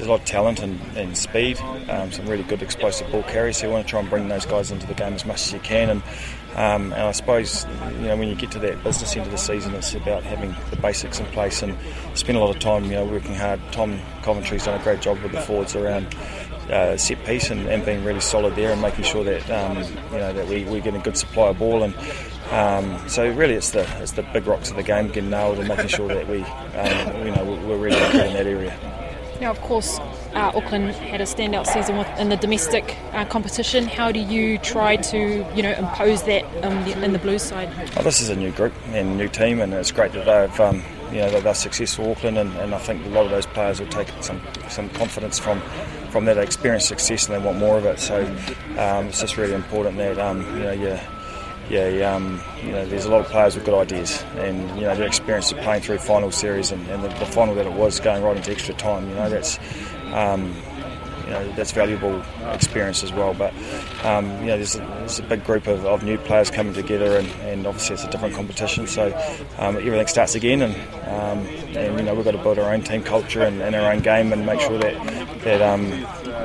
there's 0.04 0.10
a 0.10 0.12
lot 0.12 0.20
of 0.20 0.26
talent 0.26 0.60
and, 0.60 0.78
and 0.98 1.16
speed, 1.16 1.58
um, 1.88 2.12
some 2.12 2.26
really 2.26 2.42
good 2.42 2.62
explosive 2.62 3.10
ball 3.10 3.22
carriers. 3.22 3.56
So 3.56 3.66
you 3.66 3.72
want 3.72 3.86
to 3.86 3.90
try 3.90 4.00
and 4.00 4.10
bring 4.10 4.28
those 4.28 4.44
guys 4.44 4.70
into 4.70 4.86
the 4.86 4.92
game 4.92 5.14
as 5.14 5.24
much 5.24 5.46
as 5.46 5.52
you 5.54 5.60
can. 5.60 5.88
And, 5.88 6.02
um, 6.56 6.92
and 6.92 7.02
I 7.02 7.12
suppose 7.12 7.66
you 8.00 8.08
know 8.08 8.16
when 8.16 8.28
you 8.28 8.34
get 8.34 8.50
to 8.52 8.58
that 8.60 8.84
business 8.84 9.16
end 9.16 9.24
of 9.24 9.32
the 9.32 9.38
season, 9.38 9.74
it's 9.74 9.94
about 9.94 10.22
having 10.22 10.54
the 10.70 10.76
basics 10.76 11.20
in 11.20 11.26
place 11.26 11.62
and 11.62 11.76
spend 12.12 12.36
a 12.36 12.40
lot 12.40 12.54
of 12.54 12.60
time 12.60 12.84
you 12.84 12.92
know 12.92 13.06
working 13.06 13.34
hard. 13.34 13.60
Tom 13.72 13.98
Coventry's 14.22 14.66
done 14.66 14.78
a 14.78 14.84
great 14.84 15.00
job 15.00 15.20
with 15.22 15.32
the 15.32 15.40
forwards 15.40 15.74
around 15.74 16.14
uh, 16.70 16.96
set 16.96 17.24
piece 17.24 17.50
and, 17.50 17.66
and, 17.68 17.84
being 17.84 18.04
really 18.04 18.20
solid 18.20 18.54
there 18.56 18.72
and 18.72 18.80
making 18.80 19.04
sure 19.04 19.24
that 19.24 19.50
um, 19.50 19.76
you 20.12 20.18
know 20.18 20.32
that 20.32 20.46
we, 20.46 20.64
we 20.64 20.80
get 20.80 20.94
a 20.94 20.98
good 20.98 21.16
supply 21.16 21.48
of 21.48 21.58
ball 21.58 21.82
and 21.82 21.94
um, 22.50 23.08
so 23.08 23.28
really 23.32 23.54
it's 23.54 23.70
the 23.70 23.86
it's 24.00 24.12
the 24.12 24.22
big 24.32 24.46
rocks 24.46 24.70
of 24.70 24.76
the 24.76 24.82
game 24.82 25.08
getting 25.08 25.30
nailed 25.30 25.58
and 25.58 25.68
making 25.68 25.88
sure 25.88 26.08
that 26.08 26.28
we 26.28 26.42
um, 26.42 27.26
you 27.26 27.34
know 27.34 27.44
we're 27.66 27.76
really 27.76 27.98
good 28.12 28.26
in 28.26 28.32
that 28.34 28.46
area. 28.46 28.93
Now, 29.40 29.50
of 29.50 29.60
course, 29.60 29.98
uh, 30.34 30.52
Auckland 30.54 30.90
had 30.92 31.20
a 31.20 31.24
standout 31.24 31.66
season 31.66 31.96
in 32.18 32.28
the 32.28 32.36
domestic 32.36 32.96
uh, 33.12 33.24
competition. 33.24 33.86
How 33.86 34.12
do 34.12 34.20
you 34.20 34.58
try 34.58 34.96
to, 34.96 35.46
you 35.54 35.62
know, 35.62 35.72
impose 35.72 36.22
that 36.24 36.44
in 37.02 37.12
the 37.12 37.18
Blues 37.18 37.42
side? 37.42 37.70
Oh, 37.96 38.02
this 38.02 38.20
is 38.20 38.28
a 38.28 38.36
new 38.36 38.50
group 38.52 38.72
and 38.88 39.16
new 39.18 39.28
team, 39.28 39.60
and 39.60 39.72
it's 39.74 39.92
great 39.92 40.12
that 40.12 40.24
they've, 40.24 40.60
um, 40.60 40.82
you 41.10 41.18
know, 41.18 41.40
they're 41.40 41.54
successful 41.54 42.12
Auckland, 42.12 42.38
and, 42.38 42.54
and, 42.56 42.74
I 42.74 42.78
think 42.78 43.04
a 43.06 43.08
lot 43.10 43.24
of 43.24 43.30
those 43.30 43.46
players 43.46 43.80
will 43.80 43.88
take 43.88 44.08
some 44.20 44.40
some 44.68 44.88
confidence 44.90 45.38
from 45.38 45.60
from 46.10 46.24
that 46.24 46.38
experienced 46.38 46.88
success, 46.88 47.28
and 47.28 47.34
they 47.34 47.44
want 47.44 47.58
more 47.58 47.76
of 47.76 47.84
it. 47.86 47.98
So 47.98 48.24
um, 48.78 49.06
it's 49.06 49.20
just 49.20 49.36
really 49.36 49.54
important 49.54 49.96
that 49.98 50.18
um, 50.18 50.40
you 50.56 50.62
know 50.64 50.72
you 50.72 50.98
yeah, 51.70 52.14
um, 52.14 52.40
you 52.62 52.72
know, 52.72 52.84
there's 52.86 53.06
a 53.06 53.10
lot 53.10 53.20
of 53.20 53.26
players 53.26 53.54
with 53.54 53.64
good 53.64 53.74
ideas, 53.74 54.22
and 54.36 54.68
you 54.76 54.82
know, 54.82 54.94
the 54.94 55.06
experience 55.06 55.50
of 55.50 55.58
playing 55.58 55.82
through 55.82 55.98
final 55.98 56.30
series 56.30 56.70
and, 56.70 56.86
and 56.88 57.02
the, 57.02 57.08
the, 57.08 57.26
final 57.26 57.54
that 57.54 57.66
it 57.66 57.72
was, 57.72 58.00
going 58.00 58.22
right 58.22 58.36
into 58.36 58.50
extra 58.50 58.74
time. 58.74 59.08
You 59.08 59.14
know, 59.14 59.30
that's 59.30 59.58
um, 60.12 60.54
you 61.24 61.30
know 61.30 61.52
that's 61.52 61.72
valuable 61.72 62.22
experience 62.52 63.02
as 63.02 63.12
well. 63.12 63.32
But 63.32 63.54
um, 64.04 64.26
you 64.40 64.46
know, 64.46 64.56
there's 64.56 64.76
a, 64.76 64.80
there's 64.80 65.18
a 65.20 65.22
big 65.22 65.42
group 65.44 65.66
of, 65.66 65.86
of, 65.86 66.02
new 66.02 66.18
players 66.18 66.50
coming 66.50 66.74
together, 66.74 67.16
and, 67.16 67.28
and, 67.40 67.66
obviously 67.66 67.94
it's 67.94 68.04
a 68.04 68.10
different 68.10 68.34
competition. 68.34 68.86
So 68.86 69.06
um, 69.58 69.76
everything 69.76 70.06
starts 70.06 70.34
again, 70.34 70.60
and 70.60 70.74
um, 71.08 71.46
and 71.76 71.98
you 71.98 72.04
know 72.04 72.14
we've 72.14 72.24
got 72.26 72.32
to 72.32 72.42
build 72.42 72.58
our 72.58 72.72
own 72.74 72.82
team 72.82 73.02
culture 73.02 73.42
and, 73.42 73.62
and 73.62 73.74
our 73.74 73.90
own 73.90 74.00
game, 74.00 74.34
and 74.34 74.44
make 74.44 74.60
sure 74.60 74.78
that 74.78 75.40
that 75.44 75.62
um, 75.62 75.86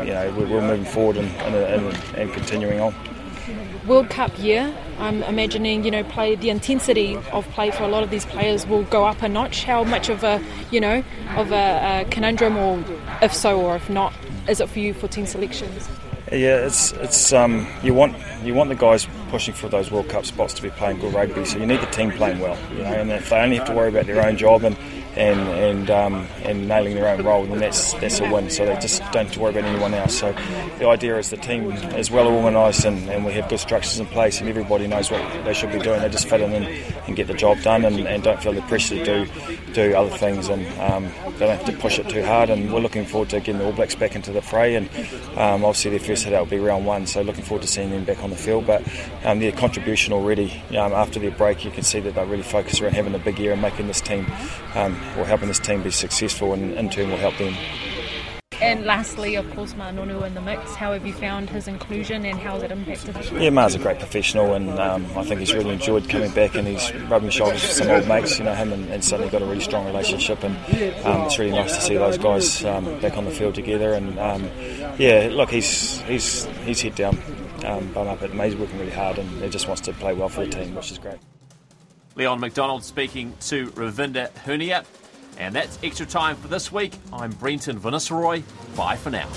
you 0.07 0.13
know 0.13 0.33
we're, 0.37 0.47
we're 0.47 0.61
moving 0.61 0.85
forward 0.85 1.17
and, 1.17 1.29
and, 1.41 1.97
and 2.15 2.33
continuing 2.33 2.79
on. 2.79 2.95
World 3.87 4.09
Cup 4.09 4.37
year, 4.39 4.75
I'm 4.99 5.23
imagining 5.23 5.83
you 5.83 5.91
know 5.91 6.03
play 6.03 6.35
the 6.35 6.49
intensity 6.49 7.15
of 7.31 7.47
play 7.49 7.71
for 7.71 7.83
a 7.83 7.87
lot 7.87 8.03
of 8.03 8.09
these 8.09 8.25
players 8.25 8.67
will 8.67 8.83
go 8.83 9.05
up 9.05 9.21
a 9.21 9.29
notch. 9.29 9.63
How 9.63 9.83
much 9.83 10.09
of 10.09 10.23
a 10.23 10.43
you 10.71 10.81
know 10.81 11.03
of 11.35 11.51
a, 11.51 12.01
a 12.01 12.05
conundrum, 12.09 12.57
or 12.57 12.83
if 13.21 13.33
so, 13.33 13.59
or 13.61 13.75
if 13.75 13.89
not, 13.89 14.13
is 14.47 14.59
it 14.59 14.69
for 14.69 14.79
you 14.79 14.93
for 14.93 15.07
team 15.07 15.25
selections? 15.25 15.87
Yeah, 16.31 16.65
it's 16.65 16.91
it's 16.93 17.33
um, 17.33 17.65
you 17.81 17.93
want 17.93 18.15
you 18.43 18.53
want 18.53 18.69
the 18.69 18.75
guys 18.75 19.07
pushing 19.29 19.53
for 19.53 19.67
those 19.67 19.89
World 19.89 20.09
Cup 20.09 20.25
spots 20.25 20.53
to 20.55 20.61
be 20.61 20.69
playing 20.69 20.99
good 20.99 21.13
rugby. 21.13 21.43
So 21.45 21.57
you 21.57 21.65
need 21.65 21.81
the 21.81 21.87
team 21.87 22.11
playing 22.11 22.39
well, 22.39 22.57
you 22.71 22.83
know. 22.83 22.93
And 22.93 23.11
if 23.11 23.29
they 23.29 23.39
only 23.39 23.57
have 23.57 23.67
to 23.67 23.73
worry 23.73 23.89
about 23.89 24.05
their 24.05 24.23
own 24.23 24.37
job 24.37 24.63
and 24.63 24.77
and 25.19 25.39
and 25.49 25.89
um, 25.89 26.27
and 26.43 26.67
nailing 26.67 26.95
their 26.95 27.07
own 27.09 27.23
role, 27.23 27.45
then 27.45 27.59
that's 27.59 27.93
that's 27.95 28.19
a 28.21 28.31
win. 28.31 28.49
So 28.49 28.65
they 28.65 28.75
just 28.75 29.01
don't 29.11 29.25
have 29.25 29.33
to 29.33 29.39
worry 29.39 29.51
about 29.51 29.65
anyone 29.65 29.93
else. 29.93 30.17
So 30.17 30.31
the 30.79 30.87
idea 30.87 31.17
is 31.17 31.29
the 31.29 31.37
team 31.37 31.71
is 31.71 32.09
well 32.09 32.27
organised 32.27 32.85
and, 32.85 33.09
and 33.09 33.25
we 33.25 33.33
have 33.33 33.49
good 33.49 33.59
structures 33.59 33.99
in 33.99 34.05
place, 34.07 34.39
and 34.39 34.49
everybody 34.49 34.87
knows 34.87 35.11
what 35.11 35.21
they 35.43 35.53
should 35.53 35.71
be 35.71 35.79
doing. 35.79 36.01
They 36.01 36.09
just 36.09 36.29
fit 36.29 36.41
in 36.41 36.53
and, 36.53 36.65
and 37.07 37.15
get 37.15 37.27
the 37.27 37.33
job 37.33 37.61
done, 37.61 37.83
and, 37.83 37.99
and, 37.99 38.23
don't 38.23 38.41
feel 38.41 38.53
the 38.53 38.61
pressure 38.63 38.95
to 38.95 39.25
do 39.25 39.31
do 39.73 39.93
other 39.95 40.15
things, 40.17 40.47
and 40.47 40.65
um, 40.79 41.03
they 41.33 41.45
don't 41.45 41.57
have 41.57 41.65
to 41.65 41.73
push 41.73 41.99
it 41.99 42.09
too 42.09 42.23
hard. 42.23 42.49
And 42.49 42.73
we're 42.73 42.79
looking 42.79 43.05
forward 43.05 43.29
to 43.29 43.39
getting 43.39 43.59
the 43.59 43.65
All 43.65 43.73
Blacks 43.73 43.95
back 43.95 44.15
into 44.15 44.31
the 44.31 44.41
fray, 44.41 44.75
and 44.75 44.89
um, 45.37 45.65
obviously 45.65 45.91
their 45.91 45.99
first 45.99 46.23
hit 46.23 46.33
out 46.33 46.45
will 46.45 46.51
be 46.51 46.59
round 46.59 46.85
one. 46.85 47.05
So 47.05 47.21
looking 47.21 47.43
forward 47.43 47.63
to 47.63 47.67
seeing 47.67 47.89
them 47.89 48.05
back 48.05 48.23
on 48.23 48.29
the 48.29 48.35
field. 48.37 48.65
But 48.65 48.83
um, 49.25 49.39
their 49.39 49.51
contribution 49.51 50.13
already 50.13 50.61
um, 50.69 50.93
after 50.93 51.19
their 51.19 51.31
break, 51.31 51.65
you 51.65 51.71
can 51.71 51.83
see 51.83 51.99
that 51.99 52.15
they're 52.15 52.25
really 52.25 52.43
focused 52.43 52.81
around 52.81 52.93
having 52.93 53.15
a 53.15 53.19
big 53.19 53.37
year 53.39 53.51
and 53.51 53.61
making 53.61 53.87
this 53.87 54.01
team 54.01 54.25
um, 54.75 54.95
or 55.17 55.25
helping 55.25 55.47
this 55.47 55.59
team 55.59 55.81
be 55.83 55.91
successful, 55.91 56.53
and 56.53 56.73
in 56.73 56.89
turn 56.89 57.09
will 57.09 57.17
help 57.17 57.37
them. 57.37 57.55
And 58.61 58.83
lastly, 58.83 59.35
of 59.35 59.49
course, 59.55 59.73
Ma'a 59.73 59.93
Nonu 59.93 60.25
in 60.27 60.33
the 60.33 60.41
mix. 60.41 60.75
How 60.75 60.91
have 60.91 61.07
you 61.07 61.13
found 61.13 61.49
his 61.49 61.69
inclusion 61.69 62.25
and 62.25 62.37
how 62.37 62.55
has 62.55 62.63
it 62.63 62.71
impacted 62.71 63.15
him? 63.15 63.41
Yeah, 63.41 63.51
Mar's 63.51 63.73
a 63.73 63.79
great 63.79 63.99
professional, 63.99 64.53
and 64.53 64.77
um, 64.77 65.05
I 65.15 65.23
think 65.23 65.39
he's 65.39 65.53
really 65.53 65.73
enjoyed 65.73 66.09
coming 66.09 66.31
back 66.31 66.55
and 66.55 66.67
he's 66.67 66.93
rubbing 67.03 67.29
shoulders 67.29 67.61
with 67.61 67.71
some 67.71 67.89
old 67.89 68.05
mates. 68.05 68.37
You 68.37 68.43
know, 68.43 68.53
him 68.53 68.73
and, 68.73 68.89
and 68.89 69.03
Sonny 69.03 69.29
got 69.29 69.41
a 69.41 69.45
really 69.45 69.61
strong 69.61 69.85
relationship, 69.85 70.43
and 70.43 70.57
um, 71.05 71.21
it's 71.21 71.39
really 71.39 71.53
nice 71.53 71.73
to 71.75 71.81
see 71.81 71.95
those 71.95 72.17
guys 72.17 72.65
um, 72.65 72.99
back 72.99 73.15
on 73.15 73.23
the 73.23 73.31
field 73.31 73.55
together. 73.55 73.93
And 73.93 74.19
um, 74.19 74.49
yeah, 74.97 75.29
look, 75.31 75.49
he's 75.49 76.01
he's 76.01 76.43
he's 76.65 76.81
head 76.81 76.95
down, 76.95 77.17
um, 77.63 77.93
bum 77.93 78.09
up 78.09 78.21
at 78.21 78.31
him. 78.31 78.39
He's 78.41 78.57
working 78.57 78.77
really 78.77 78.91
hard, 78.91 79.19
and 79.19 79.41
he 79.41 79.47
just 79.47 79.67
wants 79.67 79.81
to 79.83 79.93
play 79.93 80.13
well 80.13 80.27
for 80.27 80.43
the 80.43 80.51
team, 80.51 80.75
which 80.75 80.91
is 80.91 80.97
great. 80.97 81.17
Leon 82.15 82.39
McDonald 82.39 82.83
speaking 82.83 83.33
to 83.41 83.67
Ravinda 83.71 84.31
Hunia. 84.45 84.85
And 85.37 85.55
that's 85.55 85.79
extra 85.83 86.05
time 86.05 86.35
for 86.35 86.47
this 86.49 86.71
week. 86.71 86.93
I'm 87.13 87.31
Brenton 87.31 87.79
Vannisselroy. 87.79 88.43
Bye 88.75 88.97
for 88.97 89.09
now. 89.09 89.29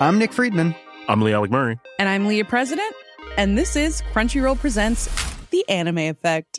I'm 0.00 0.18
Nick 0.18 0.32
Friedman. 0.32 0.74
I'm 1.08 1.20
Lee 1.20 1.34
Alec 1.34 1.50
Murray. 1.50 1.78
And 1.98 2.08
I'm 2.08 2.26
Leah 2.26 2.46
President. 2.46 2.94
And 3.36 3.58
this 3.58 3.76
is 3.76 4.00
Crunchyroll 4.12 4.58
Presents 4.58 5.08
The 5.50 5.68
Anime 5.68 5.98
Effect. 5.98 6.58